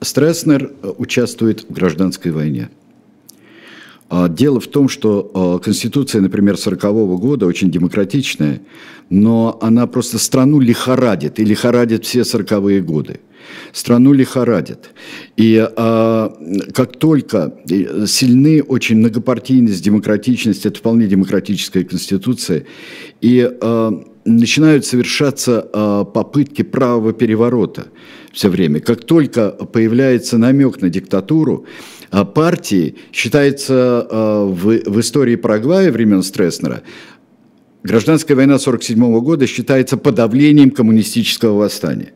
[0.00, 2.70] Стресснер участвует в гражданской войне.
[4.10, 8.62] Дело в том, что Конституция, например, 1940 года очень демократичная,
[9.10, 13.20] но она просто страну лихорадит, и лихорадит все 40-е годы.
[13.72, 14.90] Страну лихорадит.
[15.36, 16.32] И а,
[16.74, 17.54] как только
[18.06, 22.64] сильны очень многопартийность, демократичность, это вполне демократическая конституция,
[23.20, 27.86] и а, начинают совершаться а, попытки правого переворота
[28.32, 28.80] все время.
[28.80, 36.22] Как только появляется намек на диктатуру, а партии считается а, в, в истории Парагвая времен
[36.22, 36.82] Стресснера
[37.82, 42.12] Гражданская война 1947 года считается подавлением коммунистического восстания.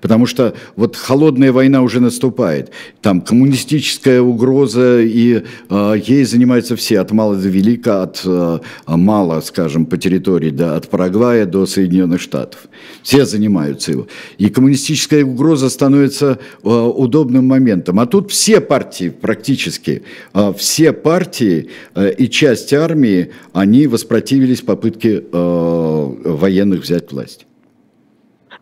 [0.00, 2.70] Потому что вот холодная война уже наступает.
[3.02, 9.40] Там коммунистическая угроза, и э, ей занимаются все, от мала до велика, от э, мала,
[9.40, 12.60] скажем, по территории, да, от Парагвая до Соединенных Штатов.
[13.02, 14.06] Все занимаются его.
[14.38, 18.00] И коммунистическая угроза становится э, удобным моментом.
[18.00, 20.02] А тут все партии практически,
[20.34, 27.46] э, все партии э, и часть армии, они воспротивились попытке э, военных взять власть.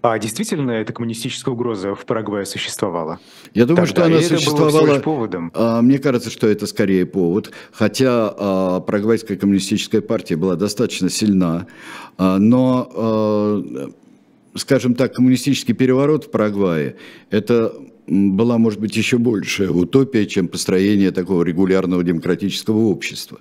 [0.01, 3.19] А действительно эта коммунистическая угроза в Парагвае существовала?
[3.53, 4.03] Я думаю, Тогда.
[4.03, 4.85] что она существовала.
[4.85, 5.51] Это было поводом.
[5.55, 7.51] А, мне кажется, что это скорее повод.
[7.73, 11.67] Хотя а, Парагвайская коммунистическая партия была достаточно сильна,
[12.17, 13.91] а, но, а,
[14.55, 16.97] скажем так, коммунистический переворот в Парагвае
[17.31, 17.73] это
[18.07, 23.39] была, может быть, еще большая утопия, чем построение такого регулярного демократического общества.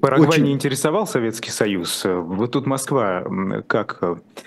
[0.00, 0.44] Парагвай очень...
[0.44, 2.02] не интересовал Советский Союз.
[2.04, 3.24] Вот тут Москва
[3.66, 4.00] как,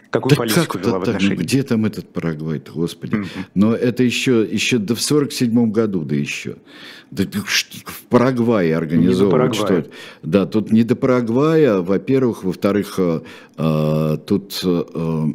[0.09, 1.36] какую да политику вела в отношении?
[1.36, 3.16] Так, где там этот Парагвай господи.
[3.16, 3.45] Mm-hmm.
[3.55, 6.57] Но это еще, еще до в 47 году, да еще.
[7.11, 9.55] Да, в Парагвае организовывают.
[9.55, 9.89] Что это?
[10.24, 12.43] Да, тут не до Парагвая, во-первых.
[12.43, 13.22] Во-вторых, э,
[13.57, 14.61] э тут...
[14.63, 15.26] Э,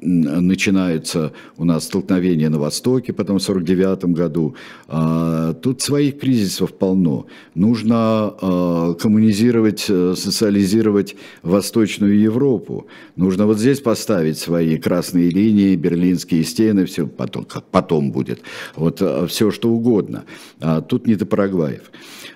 [0.00, 4.54] начинается у нас столкновение на Востоке, потом в 49 году.
[4.86, 7.26] А, тут своих кризисов полно.
[7.54, 7.96] Нужно
[8.40, 12.86] а, коммунизировать, э, социализировать Восточную Европу.
[13.16, 18.40] Нужно вот здесь поставить свои красные линии, берлинские стены, все потом, потом будет.
[18.76, 20.24] Вот э, все что угодно.
[20.60, 21.90] А тут не до Парагваев.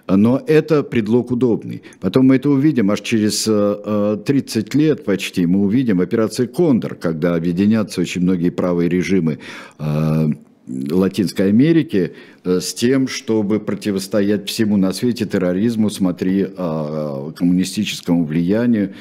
[0.09, 1.83] Но это предлог удобный.
[2.01, 5.47] Потом мы это увидим аж через 30 э, лет почти.
[5.47, 9.39] Мы увидим операцию «Кондор», когда объединятся очень многие правые режимы
[9.79, 10.29] э,
[10.67, 12.15] Латинской Америки
[12.45, 18.95] э, с тем, чтобы противостоять всему на свете терроризму, смотри, коммунистическому влиянию,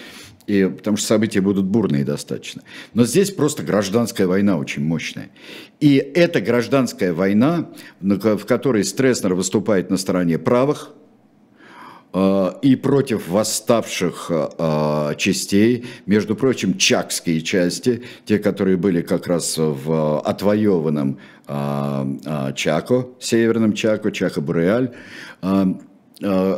[0.48, 2.64] и, потому что события будут бурные достаточно.
[2.94, 5.30] Но здесь просто гражданская война очень мощная.
[5.80, 7.70] И эта гражданская война,
[8.00, 10.92] в которой Стресснер выступает на стороне правых,
[12.14, 20.20] и против восставших э, частей, между прочим, чакские части, те, которые были как раз в
[20.20, 24.94] отвоеванном э, Чако, северном Чако, Чако-Буреаль,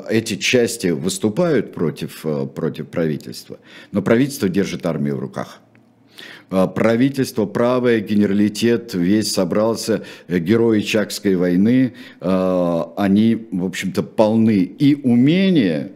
[0.10, 3.60] эти части выступают против, против правительства,
[3.94, 5.62] но правительство держит армию в руках.
[6.56, 14.58] А, правительство правое, генералитет весь собрался, э, герои Чакской войны, а, они, в общем-то, полны
[14.58, 15.94] и умения,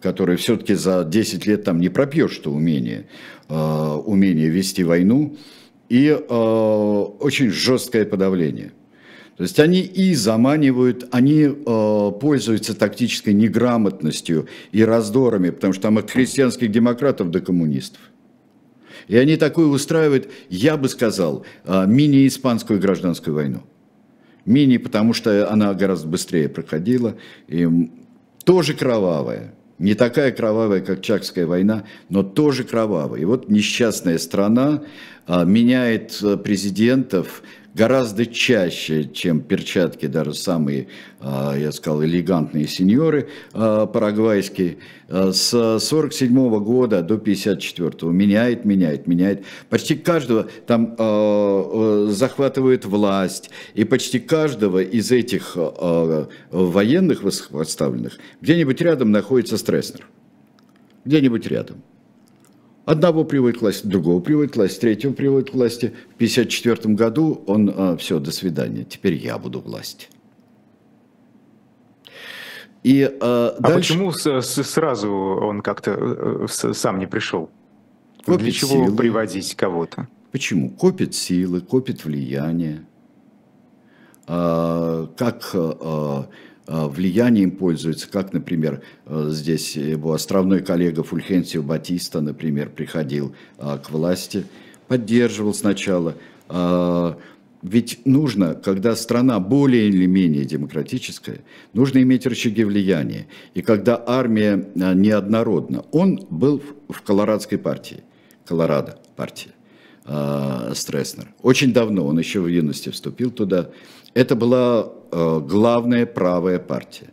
[0.00, 3.08] которые все-таки за 10 лет там не пропьешь, что умение,
[3.48, 5.36] а, умение вести войну,
[5.88, 8.72] и очень жесткое подавление.
[9.36, 15.98] То есть они и заманивают, они э, пользуются тактической неграмотностью и раздорами, потому что там
[15.98, 18.00] от христианских демократов до коммунистов.
[19.08, 23.62] И они такое устраивают, я бы сказал, а, мини-испанскую гражданскую войну.
[24.44, 27.16] Мини, потому что она гораздо быстрее проходила,
[27.48, 27.68] и
[28.44, 29.54] тоже кровавая.
[29.78, 33.20] Не такая кровавая, как Чакская война, но тоже кровавая.
[33.20, 34.82] И вот несчастная страна
[35.28, 37.42] меняет э, президентов,
[37.74, 40.88] гораздо чаще, чем перчатки, даже самые,
[41.20, 44.78] а, я сказал, элегантные сеньоры парагвайские,
[45.10, 49.44] с 47 года до 54 меняет, меняет, меняет.
[49.68, 50.96] Почти каждого там
[52.10, 55.54] захватывает власть, и почти каждого из этих
[56.50, 60.06] военных восставленных где-нибудь рядом находится Стресснер.
[61.04, 61.82] Где-нибудь рядом.
[62.86, 65.86] Одного приводит к власти, другого приводит к власти, третьего приводит к власти.
[65.86, 70.08] В 1954 году он, а, все, до свидания, теперь я буду власть.
[72.84, 73.78] И, а, а дальше...
[73.78, 77.50] почему с, с, сразу он как-то э, сам не пришел?
[78.24, 78.96] Копит Для чего силы.
[78.96, 80.06] приводить кого-то?
[80.30, 80.70] Почему?
[80.70, 82.86] Копит силы, копит влияние.
[84.28, 86.24] А, как Э,
[86.66, 93.90] влиянием пользуется, как, например, э, здесь его островной коллега Фульхенсио Батиста, например, приходил э, к
[93.90, 94.44] власти,
[94.88, 96.14] поддерживал сначала.
[97.62, 101.40] Ведь нужно, когда страна более или менее демократическая,
[101.72, 103.26] нужно иметь рычаги влияния.
[103.54, 108.04] И когда армия неоднородна, он был в Колорадской партии,
[108.44, 109.50] Колорадо партии,
[110.74, 111.34] Стресснер.
[111.42, 113.70] Очень давно, он еще в юности вступил туда.
[114.14, 117.10] Это была Э, главная правая партия.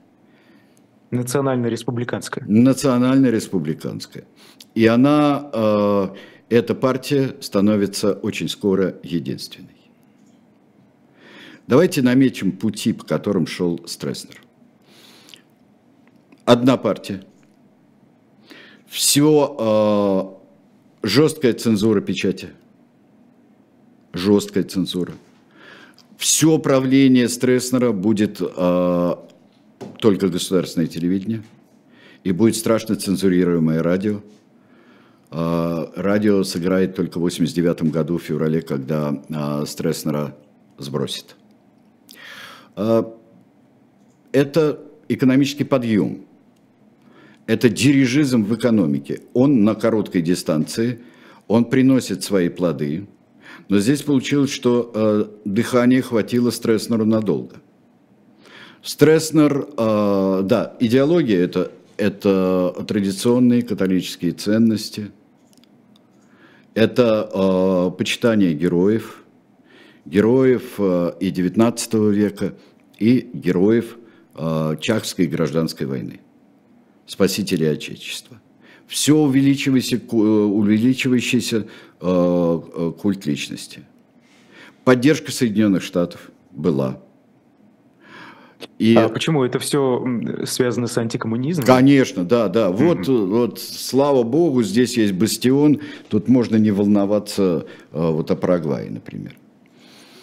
[1.13, 2.43] Национально-республиканская.
[2.47, 4.25] Национально-республиканская.
[4.73, 6.07] И она, э,
[6.49, 9.77] эта партия становится очень скоро единственной.
[11.67, 14.41] Давайте наметим пути, по которым шел Стресснер.
[16.45, 17.23] Одна партия.
[18.87, 19.55] Все
[21.03, 22.49] э, жесткая цензура печати.
[24.13, 25.13] Жесткая цензура
[26.23, 29.15] все правление Стресснера будет э,
[29.99, 31.43] только государственное телевидение,
[32.23, 34.21] и будет страшно цензурируемое радио.
[35.31, 40.33] Э, радио сыграет только в 89 году, в феврале, когда э, Стресснера
[40.77, 41.35] сбросит.
[42.77, 43.03] Э,
[44.31, 46.23] это экономический подъем.
[47.47, 49.23] Это дирижизм в экономике.
[49.33, 51.01] Он на короткой дистанции,
[51.49, 53.07] он приносит свои плоды–
[53.69, 57.55] но здесь получилось, что э, дыхание хватило Стресснеру надолго.
[58.81, 65.11] Стресснер, э, да, идеология это, это традиционные католические ценности,
[66.73, 69.23] это э, почитание героев,
[70.05, 72.55] героев э, и XIX века,
[72.97, 73.97] и героев
[74.35, 76.19] э, Чахской гражданской войны,
[77.05, 78.41] спасителей Отечества.
[78.93, 81.65] Все увеличивающийся, э, увеличивающийся
[82.05, 83.79] Э, э, культ личности.
[84.83, 86.99] Поддержка Соединенных Штатов была.
[88.77, 88.93] И...
[88.95, 90.05] А почему это все
[90.43, 91.65] связано с антикоммунизмом?
[91.65, 92.71] Конечно, да, да.
[92.71, 93.25] Вот, mm-hmm.
[93.27, 95.79] вот, слава богу, здесь есть бастион.
[96.09, 99.37] Тут можно не волноваться вот о Парагвае, например.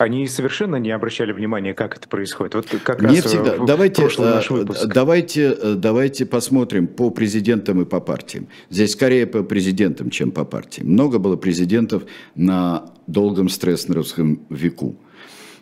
[0.01, 2.55] Они совершенно не обращали внимания, как это происходит.
[2.55, 3.57] Вот как не раз всегда.
[3.57, 4.87] В давайте, наш выпуск.
[4.87, 8.49] Давайте, давайте посмотрим по президентам и по партиям.
[8.71, 10.89] Здесь скорее по президентам, чем по партиям.
[10.89, 14.97] Много было президентов на долгом стресснеровском веку.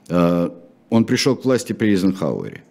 [0.09, 2.63] Он пришел к власти при Эйзенхауэре.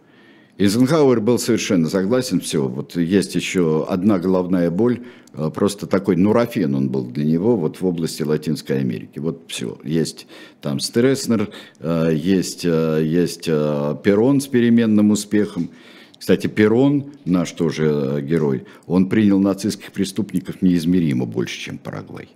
[0.59, 5.03] Эйзенхауэр был совершенно согласен, все, вот есть еще одна головная боль,
[5.33, 9.19] э, просто такой нурофен он был для него вот в области Латинской Америки.
[9.19, 10.25] Вот все, есть
[10.59, 11.49] там Стресснер,
[11.79, 15.69] э, есть, э, есть Перрон с переменным успехом.
[16.17, 22.29] Кстати, Перрон, наш тоже герой, он принял нацистских преступников неизмеримо больше, чем Парагвай.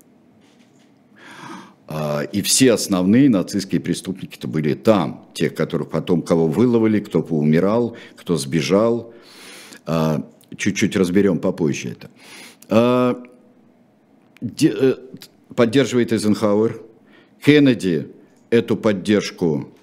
[1.94, 5.26] А, и все основные нацистские преступники-то были там.
[5.34, 9.14] Те, которых потом, кого выловили, кто поумирал, кто сбежал.
[9.86, 10.26] А,
[10.56, 12.10] чуть-чуть разберем попозже это.
[12.70, 13.22] А,
[14.42, 14.96] э,
[15.54, 16.82] поддерживает Эйзенхауэр.
[17.44, 18.08] Кеннеди
[18.50, 19.74] эту поддержку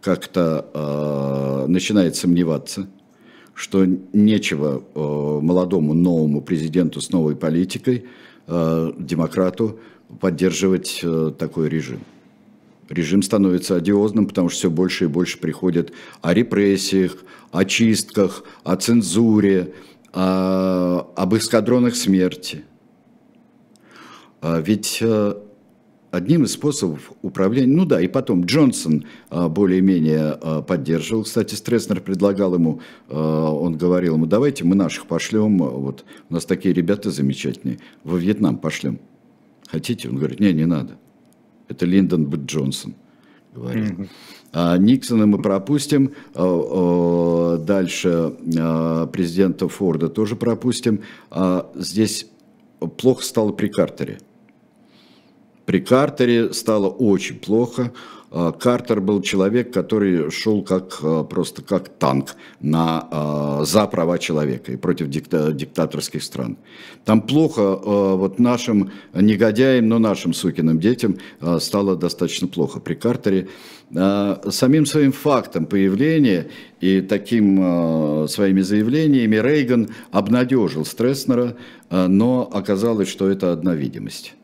[0.00, 2.88] как-то начинает сомневаться,
[3.54, 8.06] что нечего молодому новому президенту с новой политикой,
[8.46, 9.80] демократу,
[10.20, 12.00] поддерживать э, такой режим.
[12.88, 17.16] Режим становится одиозным, потому что все больше и больше приходит о репрессиях,
[17.50, 19.72] о чистках, о цензуре,
[20.12, 22.64] о, об эскадронах смерти.
[24.42, 25.34] А ведь э,
[26.10, 32.54] одним из способов управления, ну да, и потом Джонсон э, более-менее поддерживал, кстати, Стресснер предлагал
[32.54, 38.18] ему, он говорил ему, давайте мы наших пошлем, вот у нас такие ребята замечательные, во
[38.18, 39.00] Вьетнам пошлем.
[39.66, 40.08] Хотите?
[40.08, 40.98] Он говорит, не, не надо.
[41.68, 42.38] Это Линдон Б.
[42.44, 42.94] Джонсон
[43.54, 43.92] говорит.
[43.92, 44.08] Mm-hmm.
[44.52, 51.00] А Никсона мы пропустим, а, а, дальше а, президента Форда тоже пропустим.
[51.74, 52.26] Здесь
[52.98, 54.20] плохо стало при Картере.
[55.66, 57.92] При Картере стало очень плохо.
[58.36, 64.18] А, Картер был человек, который шел как, а, просто как танк на, а, за права
[64.18, 66.58] человека и против дикта, диктаторских стран.
[67.04, 71.18] Там плохо вот нашим негодяям, но нашим сукиным детям
[71.58, 73.48] стало достаточно плохо при Картере.
[73.90, 76.48] Самим своим фактом появления
[76.80, 81.56] и таким своими заявлениями Рейган обнадежил Стресснера,
[81.90, 84.34] но оказалось, что это одна видимость.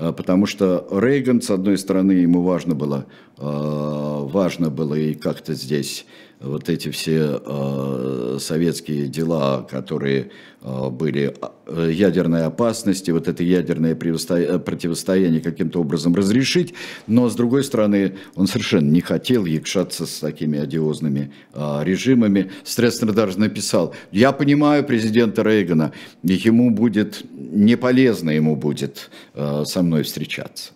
[0.00, 5.52] А, потому что Рейган, с одной стороны, ему важно было, а, важно было и как-то
[5.54, 6.06] здесь
[6.40, 10.30] вот эти все э, советские дела, которые
[10.62, 11.34] э, были
[11.66, 16.74] э, ядерной опасности, вот это ядерное противостояние каким-то образом разрешить,
[17.06, 22.50] но с другой стороны он совершенно не хотел якшаться с такими одиозными э, режимами.
[22.64, 29.82] Стресснер даже написал, я понимаю президента Рейгана, ему будет не полезно ему будет э, со
[29.82, 30.72] мной встречаться.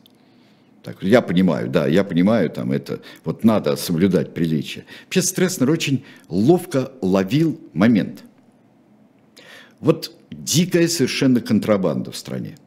[0.85, 4.85] Так, я понимаю, да, я понимаю, там это, вот надо соблюдать приличие.
[5.05, 8.23] Вообще Стресснер очень ловко ловил момент.
[9.81, 12.59] Вот дикая совершенно контрабанда в стране.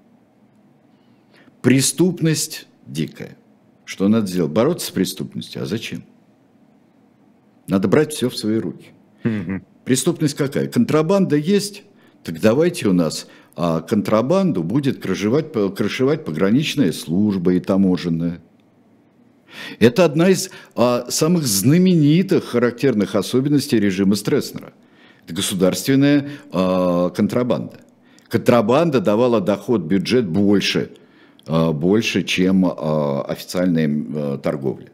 [1.61, 3.37] Преступность дикая.
[3.85, 4.51] Что надо сделать?
[4.51, 5.61] Бороться с преступностью.
[5.61, 6.03] А зачем?
[7.67, 8.87] Надо брать все в свои руки.
[9.85, 10.67] Преступность какая?
[10.67, 11.83] Контрабанда есть,
[12.23, 13.27] так давайте у нас
[13.59, 18.39] а контрабанду будет крышевать, крышевать пограничная служба и таможенная.
[19.79, 24.73] Это одна из а, самых знаменитых характерных особенностей режима Стресснера.
[25.25, 27.79] Это государственная а, контрабанда.
[28.29, 30.91] Контрабанда давала доход бюджет больше,
[31.47, 34.91] а, больше, чем а, официальная а, торговля.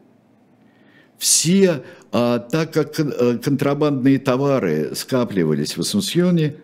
[1.18, 6.56] Все, а, так как э, контрабандные товары скапливались в Ассунсьоне,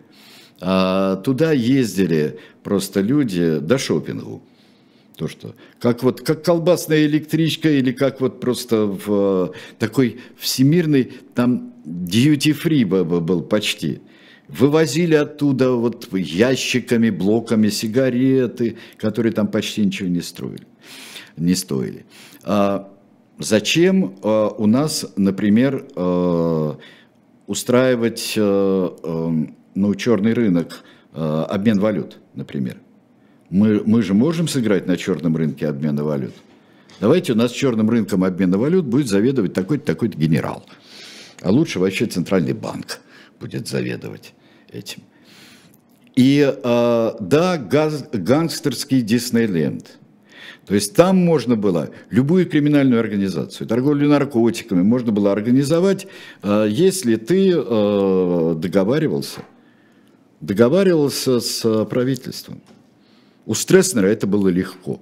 [0.61, 4.43] а туда ездили просто люди до шопингу.
[5.17, 11.73] То, что, как вот как колбасная электричка или как вот просто в такой всемирный, там
[11.85, 14.01] duty-free был почти.
[14.47, 20.65] Вывозили оттуда вот ящиками, блоками сигареты, которые там почти ничего не строили,
[21.37, 22.05] не стоили.
[22.43, 22.91] А
[23.39, 26.77] зачем а, у нас, например, а,
[27.47, 28.37] устраивать
[29.75, 32.77] ну, черный рынок, э, обмен валют, например.
[33.49, 36.33] Мы, мы же можем сыграть на черном рынке обмена валют.
[36.99, 40.63] Давайте у нас черным рынком обмена валют будет заведовать такой-то, такой-то генерал.
[41.41, 42.99] А лучше вообще центральный банк
[43.39, 44.33] будет заведовать
[44.71, 45.01] этим.
[46.15, 49.97] И э, да, газ, гангстерский Диснейленд.
[50.65, 56.07] То есть там можно было любую криминальную организацию, торговлю наркотиками можно было организовать,
[56.43, 59.41] э, если ты э, договаривался,
[60.41, 62.61] договаривался с правительством.
[63.45, 65.01] У Стресснера это было легко.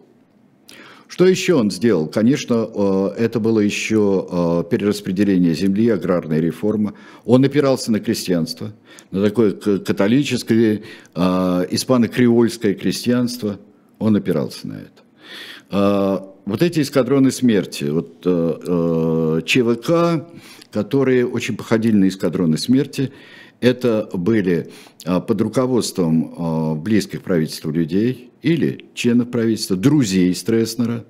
[1.07, 2.07] Что еще он сделал?
[2.07, 6.93] Конечно, э, это было еще перераспределение земли, аграрная реформа.
[7.25, 8.73] Он опирался на крестьянство,
[9.09, 10.83] на такое католическое,
[11.15, 13.59] испано-креольское крестьянство.
[13.97, 16.29] Он опирался на это.
[16.49, 20.25] Вот эти эскадроны смерти, вот э, э, ЧВК,
[20.71, 23.11] которые очень походили на эскадроны смерти,
[23.61, 24.69] это были
[25.05, 31.03] а, под руководством а, близких правительству людей или членов правительства, друзей Стресснера,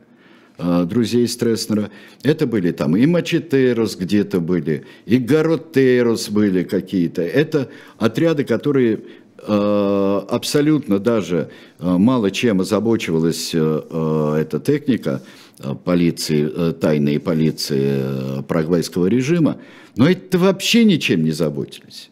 [0.57, 1.91] друзей Стресснера.
[2.23, 7.21] Это были там и Мачетерос где-то были, и Гаротерос были какие-то.
[7.21, 9.03] Это отряды, которые
[9.37, 15.21] абсолютно даже мало чем озабочивалась эта техника
[15.85, 19.61] полиции, тайной полиции парагвайского режима,
[19.95, 22.09] но это вообще ничем не заботились.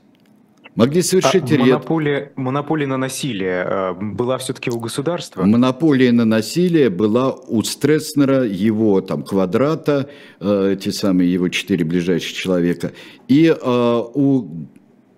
[0.78, 5.44] Могли совершить а монополия, монополия на насилие была все-таки у государства?
[5.44, 10.08] Монополия на насилие была у Стресснера, его там квадрата,
[10.40, 12.94] те самые его четыре ближайших человека,
[13.28, 14.68] и у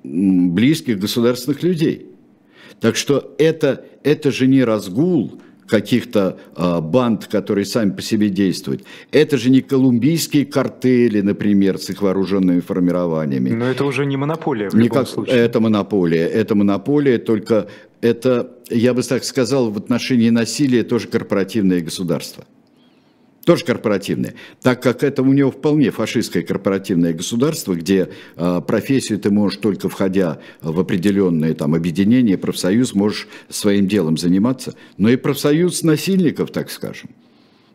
[0.03, 2.07] близких государственных людей.
[2.79, 8.83] Так что это, это же не разгул каких-то э, банд, которые сами по себе действуют.
[9.11, 13.49] Это же не колумбийские картели, например, с их вооруженными формированиями.
[13.49, 15.37] Но это уже не монополия в Никак, любом случае.
[15.37, 16.27] Это монополия.
[16.27, 17.67] Это монополия, только
[18.01, 22.45] это, я бы так сказал, в отношении насилия тоже корпоративное государство
[23.45, 29.31] тоже корпоративное, так как это у него вполне фашистское корпоративное государство, где э, профессию ты
[29.31, 35.83] можешь только входя в определенные там объединения, профсоюз, можешь своим делом заниматься, но и профсоюз
[35.83, 37.09] насильников, так скажем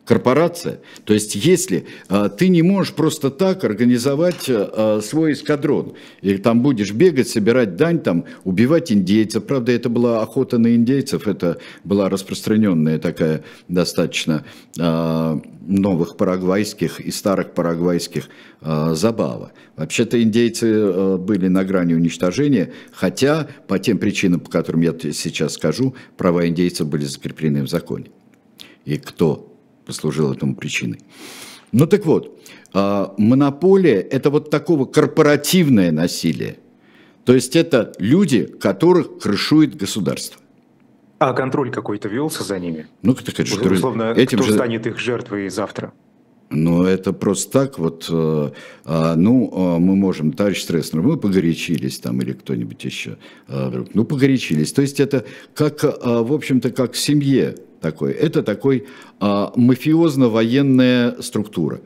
[0.05, 0.79] корпорация.
[1.03, 6.61] То есть если а, ты не можешь просто так организовать а, свой эскадрон, и там
[6.61, 9.45] будешь бегать, собирать дань, там, убивать индейцев.
[9.45, 14.45] Правда, это была охота на индейцев, это была распространенная такая достаточно
[14.79, 18.29] а, новых парагвайских и старых парагвайских
[18.61, 19.51] а, забава.
[19.75, 25.53] Вообще-то индейцы а, были на грани уничтожения, хотя по тем причинам, по которым я сейчас
[25.53, 28.07] скажу, права индейцев были закреплены в законе.
[28.85, 29.54] И кто
[29.85, 30.99] послужил этому причиной.
[31.71, 32.39] Ну так вот,
[32.73, 36.57] а, монополия– это вот такого корпоративное насилие.
[37.23, 40.39] То есть это люди, которых крышует государство.
[41.17, 42.87] А контроль какой-то велся за ними?
[43.01, 43.59] Ну, так это же...
[43.59, 44.53] Условно, этим кто же...
[44.53, 45.93] станет их жертвой завтра?
[46.51, 48.51] Ну, это просто так вот, э,
[48.85, 53.17] а, ну, а, мы можем, товарищ Стресснер, мы погорячились там или кто-нибудь еще,
[53.47, 54.71] а, ну, погорячились.
[54.71, 55.25] То есть это
[55.55, 58.11] как, в общем-то, как в семье такой.
[58.11, 58.87] Это такой
[59.19, 61.81] а, мафиозно-военная структура.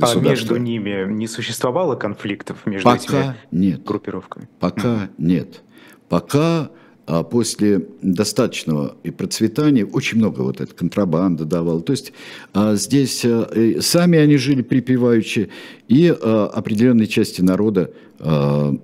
[0.00, 3.84] А между ними не существовало конфликтов между Пока этими нет.
[3.84, 4.48] группировками?
[4.58, 5.10] Пока mm.
[5.18, 5.62] нет.
[6.08, 6.70] Пока
[7.06, 11.82] а после достаточного и процветания очень много вот этой контрабанды давал.
[11.82, 12.12] То есть
[12.54, 13.50] а, здесь а,
[13.80, 15.50] сами они жили припеваючи,
[15.88, 17.90] и а, определенной части народа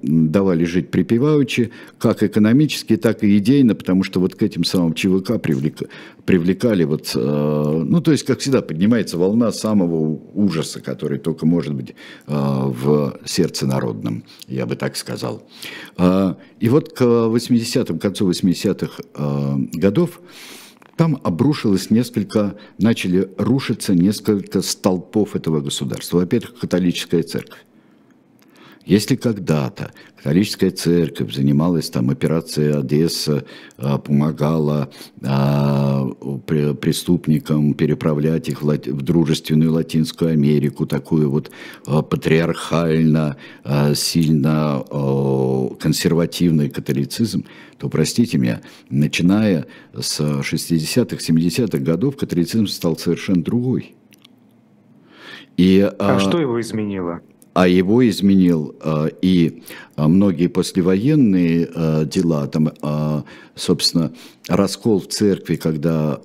[0.02, 5.40] давали жить припеваючи, как экономически, так и идейно, потому что вот к этим самым ЧВК
[5.40, 5.78] привлек,
[6.26, 11.94] привлекали вот, ну то есть как всегда поднимается волна самого ужаса, который только может быть
[12.26, 15.42] в сердце народном, я бы так сказал.
[15.96, 20.20] А, и вот к 80-м, к концу 80-х а, годов
[20.96, 26.18] там обрушилось несколько, начали рушиться несколько столпов этого государства.
[26.18, 27.60] Во-первых, католическая церковь.
[28.90, 33.44] Если когда-то католическая церковь занималась там операцией Одесса,
[33.76, 34.90] а, помогала
[35.22, 41.52] а, преступникам переправлять их в дружественную Латинскую Америку, такую вот
[41.86, 43.36] а, патриархально,
[43.94, 44.82] сильно
[45.78, 47.44] консервативный католицизм,
[47.78, 53.94] то, простите меня, начиная с 60-х, 70-х годов католицизм стал совершенно другой.
[55.56, 57.20] И, а, а что его изменило?
[57.52, 59.62] А его изменил э, и
[59.96, 62.72] э, многие послевоенные э, дела, там,
[63.54, 64.12] собственно,
[64.48, 66.20] раскол в церкви, когда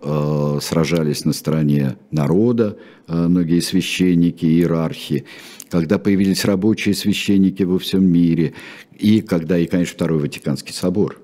[0.62, 5.26] сражались на стороне народа многие священники, иерархи,
[5.70, 8.54] когда появились рабочие священники во всем мире,
[8.98, 11.22] и когда, и, конечно, Второй Ватиканский собор.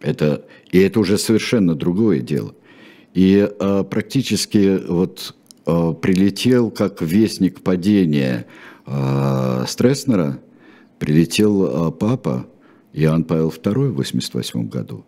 [0.00, 2.54] Это, и это уже совершенно другое дело.
[3.14, 3.48] И
[3.90, 5.34] практически вот
[5.64, 8.46] прилетел как вестник падения–
[8.92, 10.40] а, Стресснера
[10.98, 12.46] прилетел а, папа
[12.92, 15.04] Иоанн Павел II в 1988 году.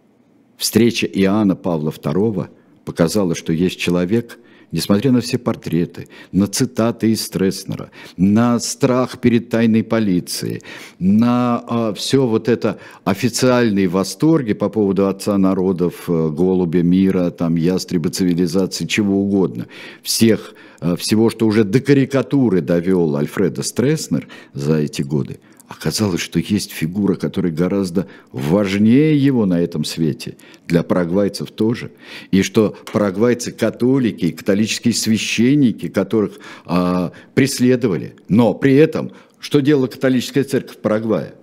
[0.56, 2.48] Встреча Иоанна Павла II
[2.84, 4.38] показала, что есть человек,
[4.72, 10.62] несмотря на все портреты, на цитаты из Стресснера, на страх перед тайной полицией,
[10.98, 17.56] на а, все вот это официальные восторги по поводу отца народов, э, голубя мира, там,
[17.56, 19.66] ястреба цивилизации, чего угодно,
[20.02, 25.38] всех, э, всего, что уже до карикатуры довел Альфреда Стресснер за эти годы–
[25.72, 31.92] Оказалось, что есть фигура, которая гораздо важнее его на этом свете, для парагвайцев тоже.
[32.30, 38.16] И что парагвайцы католики, католические священники, которых а, преследовали.
[38.28, 41.34] Но при этом, что делала католическая церковь в Парагвае?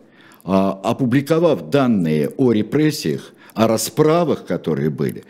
[0.43, 5.23] А, опубликовав данные о репрессиях, о расправах, которые были,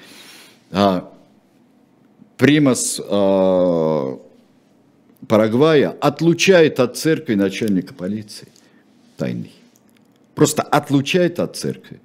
[0.71, 1.13] а,
[2.37, 4.19] Примас а,
[5.27, 8.49] Парагвая отлучает от церкви начальника полиции
[9.19, 9.53] тайный.
[10.35, 11.99] Просто отлучает от церкви.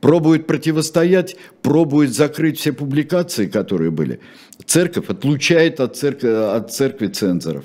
[0.00, 4.20] Пробует противостоять, пробует закрыть все публикации, которые были.
[4.66, 7.64] Церковь отлучает от церкви, от церкви цензоров.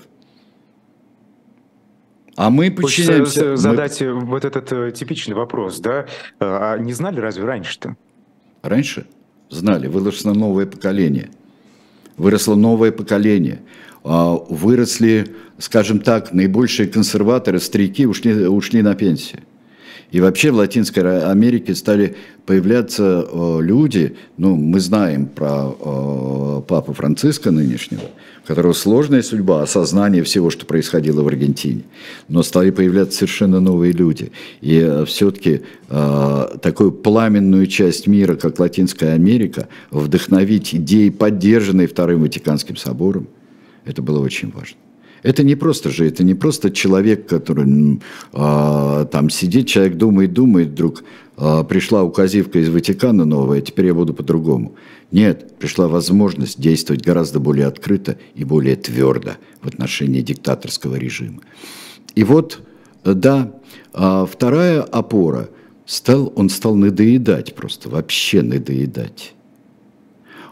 [2.37, 3.41] А мы подчиняемся...
[3.41, 4.21] Хочется задать мы...
[4.21, 6.05] вот этот э, типичный вопрос, да?
[6.39, 7.97] А не знали разве раньше-то?
[8.61, 9.05] Раньше
[9.49, 9.87] знали.
[9.87, 11.29] Выросло новое поколение.
[12.19, 13.61] Выросло новое поколение.
[14.03, 19.39] А, выросли, скажем так, наибольшие консерваторы, старики ушли, ушли на пенсию.
[20.11, 26.93] И вообще в Латинской Америке стали появляться э, люди, ну, мы знаем про э, папу
[26.93, 28.01] Франциска нынешнего,
[28.43, 31.83] у которого сложная судьба, осознание всего, что происходило в Аргентине.
[32.27, 34.31] Но стали появляться совершенно новые люди.
[34.61, 35.61] И э, все-таки
[36.61, 43.27] такую пламенную часть мира, как Латинская Америка, вдохновить идеи, поддержанные Вторым Ватиканским собором,
[43.85, 44.77] это было очень важно.
[45.23, 47.99] Это не просто же, это не просто человек, который
[48.31, 51.03] а, там сидит, человек думает, думает, вдруг
[51.37, 54.75] а, пришла указивка из Ватикана новая, теперь я буду по-другому.
[55.11, 61.41] Нет, пришла возможность действовать гораздо более открыто и более твердо в отношении диктаторского режима.
[62.15, 62.61] И вот,
[63.03, 63.51] да,
[63.93, 65.49] а вторая опора,
[65.85, 69.33] стал, он стал надоедать просто, вообще надоедать.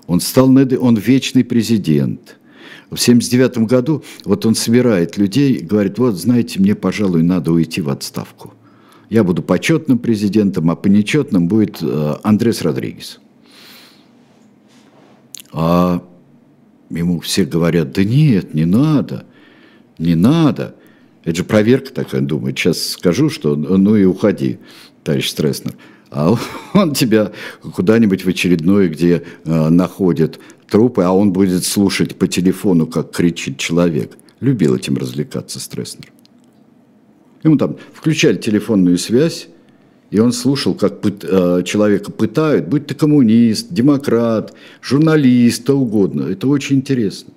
[0.08, 2.38] Он стал, он вечный президент–
[2.90, 7.90] в 79 году вот он собирает людей, говорит, вот, знаете, мне, пожалуй, надо уйти в
[7.90, 8.54] отставку.
[9.10, 13.20] Я буду почетным президентом, а по нечетным будет э, Андрес Родригес.
[15.52, 16.04] А
[16.90, 19.26] ему все говорят, да нет, не надо,
[19.98, 20.76] не надо.
[21.24, 24.60] Это же проверка такая, он думает, сейчас скажу, что ну и уходи,
[25.04, 25.76] товарищ Стресснер.
[26.10, 26.36] А
[26.74, 27.32] он тебя
[27.74, 33.58] куда-нибудь в очередной, где э, находят трупы, а он будет слушать по телефону, как кричит
[33.58, 34.18] человек.
[34.40, 36.12] Любил этим развлекаться Стресснер.
[37.44, 39.48] Ему там включали телефонную связь,
[40.10, 46.24] и он слушал, как пыт, э, человека пытают, будь ты коммунист, демократ, журналист, то угодно.
[46.24, 47.34] Это очень интересно.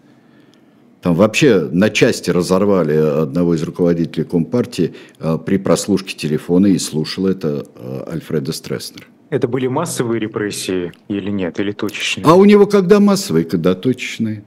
[1.02, 7.26] Там вообще на части разорвали одного из руководителей Компартии э, при прослушке телефона и слушал
[7.26, 9.08] это э, Альфреда Стресснер.
[9.30, 12.26] Это были массовые репрессии или нет, или точечные?
[12.26, 14.42] А у него когда массовые, когда точечные.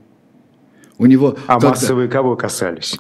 [0.98, 1.70] У него а когда...
[1.70, 3.00] массовые кого касались?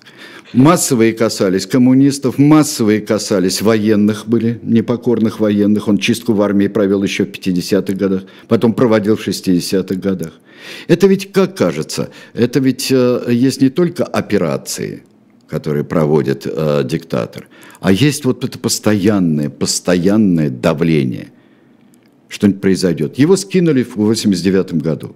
[0.53, 5.87] Массовые касались коммунистов, массовые касались военных были, непокорных военных.
[5.87, 10.31] Он чистку в армии провел еще в 50-х годах, потом проводил в 60-х годах.
[10.87, 15.03] Это ведь, как кажется, это ведь э, есть не только операции,
[15.49, 17.47] которые проводит э, диктатор,
[17.81, 21.33] а есть вот это постоянное, постоянное давление–
[22.33, 23.19] что-нибудь произойдет.
[23.19, 25.15] Его скинули в 89 году.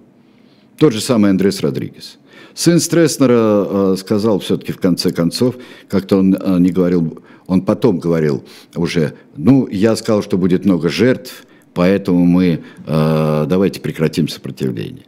[0.78, 2.18] Тот же самый Андрес Родригес.
[2.54, 5.56] Сын Стресснера э, сказал все-таки в конце концов,
[5.88, 8.44] как-то он э, не говорил, он потом говорил
[8.76, 11.44] уже, ну, я сказал, что будет много жертв,
[11.74, 15.06] поэтому мы э, давайте прекратим сопротивление.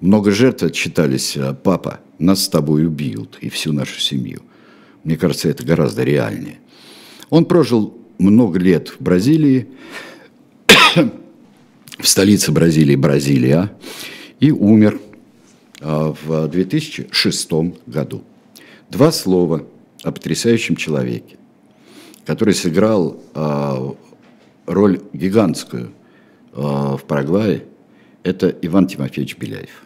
[0.00, 4.42] Много жертв отчитались, папа, нас с тобой убьют и всю нашу семью.
[5.04, 6.58] Мне кажется, это гораздо реальнее.
[7.28, 9.68] Он прожил много лет в Бразилии,
[12.02, 13.70] в столице Бразилии, Бразилия,
[14.38, 15.00] и умер
[15.80, 17.50] а, в 2006
[17.86, 18.22] году.
[18.88, 19.66] Два слова
[20.02, 21.36] о потрясающем человеке,
[22.24, 23.94] который сыграл а,
[24.66, 25.92] роль гигантскую
[26.52, 27.64] а, в Парагвае,
[28.22, 29.84] это Иван Тимофеевич Беляев.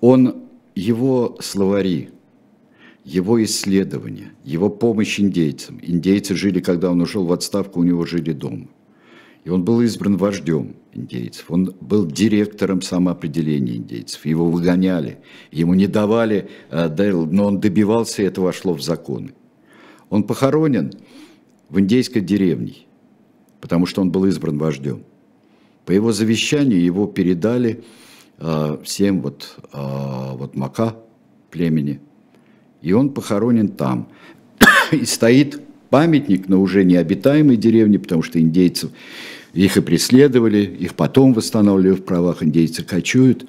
[0.00, 0.36] Он,
[0.74, 2.10] его словари,
[3.04, 5.78] его исследования, его помощь индейцам.
[5.82, 8.68] Индейцы жили, когда он ушел в отставку, у него жили дома–
[9.44, 11.50] и он был избран вождем индейцев.
[11.50, 14.24] Он был директором самоопределения индейцев.
[14.24, 15.18] Его выгоняли,
[15.50, 19.34] ему не давали, э, но он добивался, и это вошло в законы.
[20.10, 20.92] Он похоронен
[21.68, 22.74] в индейской деревне,
[23.60, 25.02] потому что он был избран вождем.
[25.86, 27.82] По его завещанию его передали
[28.38, 30.96] э, всем вот, э, вот Мака
[31.50, 32.00] племени.
[32.80, 34.08] И он похоронен там.
[34.92, 35.60] и стоит
[35.92, 38.90] памятник на уже необитаемой деревне, потому что индейцев
[39.52, 43.44] их и преследовали, их потом восстанавливали в правах, индейцы кочуют.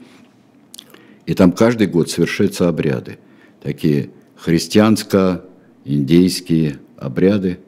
[1.25, 3.17] И там каждый год совершаются обряды,
[3.61, 7.59] такие христианско-индейские обряды.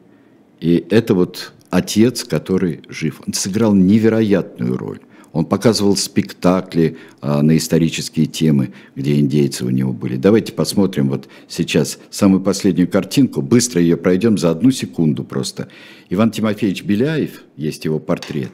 [0.60, 3.22] И это вот отец, который жив.
[3.26, 5.00] Он сыграл невероятную роль.
[5.36, 10.16] Он показывал спектакли а, на исторические темы, где индейцы у него были.
[10.16, 13.42] Давайте посмотрим вот сейчас самую последнюю картинку.
[13.42, 15.68] Быстро ее пройдем за одну секунду просто.
[16.08, 18.52] Иван Тимофеевич Беляев, есть его портрет.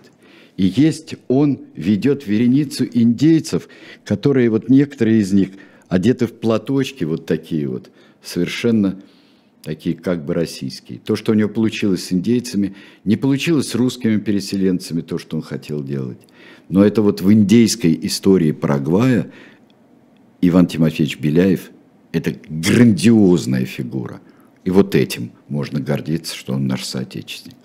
[0.56, 3.68] И есть он ведет вереницу индейцев,
[4.04, 5.50] которые вот некоторые из них
[5.88, 7.92] одеты в платочки вот такие вот,
[8.24, 9.00] совершенно
[9.62, 10.98] такие как бы российские.
[10.98, 12.74] То, что у него получилось с индейцами,
[13.04, 16.18] не получилось с русскими переселенцами, то, что он хотел делать.
[16.72, 19.30] Но это вот в индейской истории Парагвая
[20.40, 21.70] Иван Тимофеевич Беляев–
[22.12, 24.22] это грандиозная фигура.
[24.64, 27.58] И вот этим можно гордиться, что он наш соотечественник.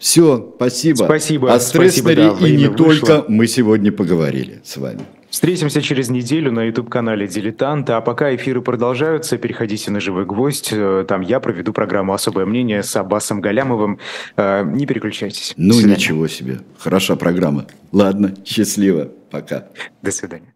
[0.00, 1.04] Все, спасибо.
[1.04, 1.54] Спасибо.
[1.54, 2.84] О Стресснере да, и не вышло.
[2.84, 5.02] только мы сегодня поговорили с вами.
[5.30, 7.88] Встретимся через неделю на YouTube-канале «Дилетант».
[7.90, 10.70] А пока эфиры продолжаются, переходите на «Живой гвоздь».
[10.72, 14.00] Э, там я проведу программу «Особое мнение» с Аббасом Галямовым.
[14.36, 15.54] Э, не переключайтесь.
[15.56, 16.58] Ну, ничего себе.
[16.78, 17.66] Хороша программа.
[17.92, 19.08] Ладно, счастливо.
[19.30, 19.68] Пока.
[20.02, 20.52] До свидания.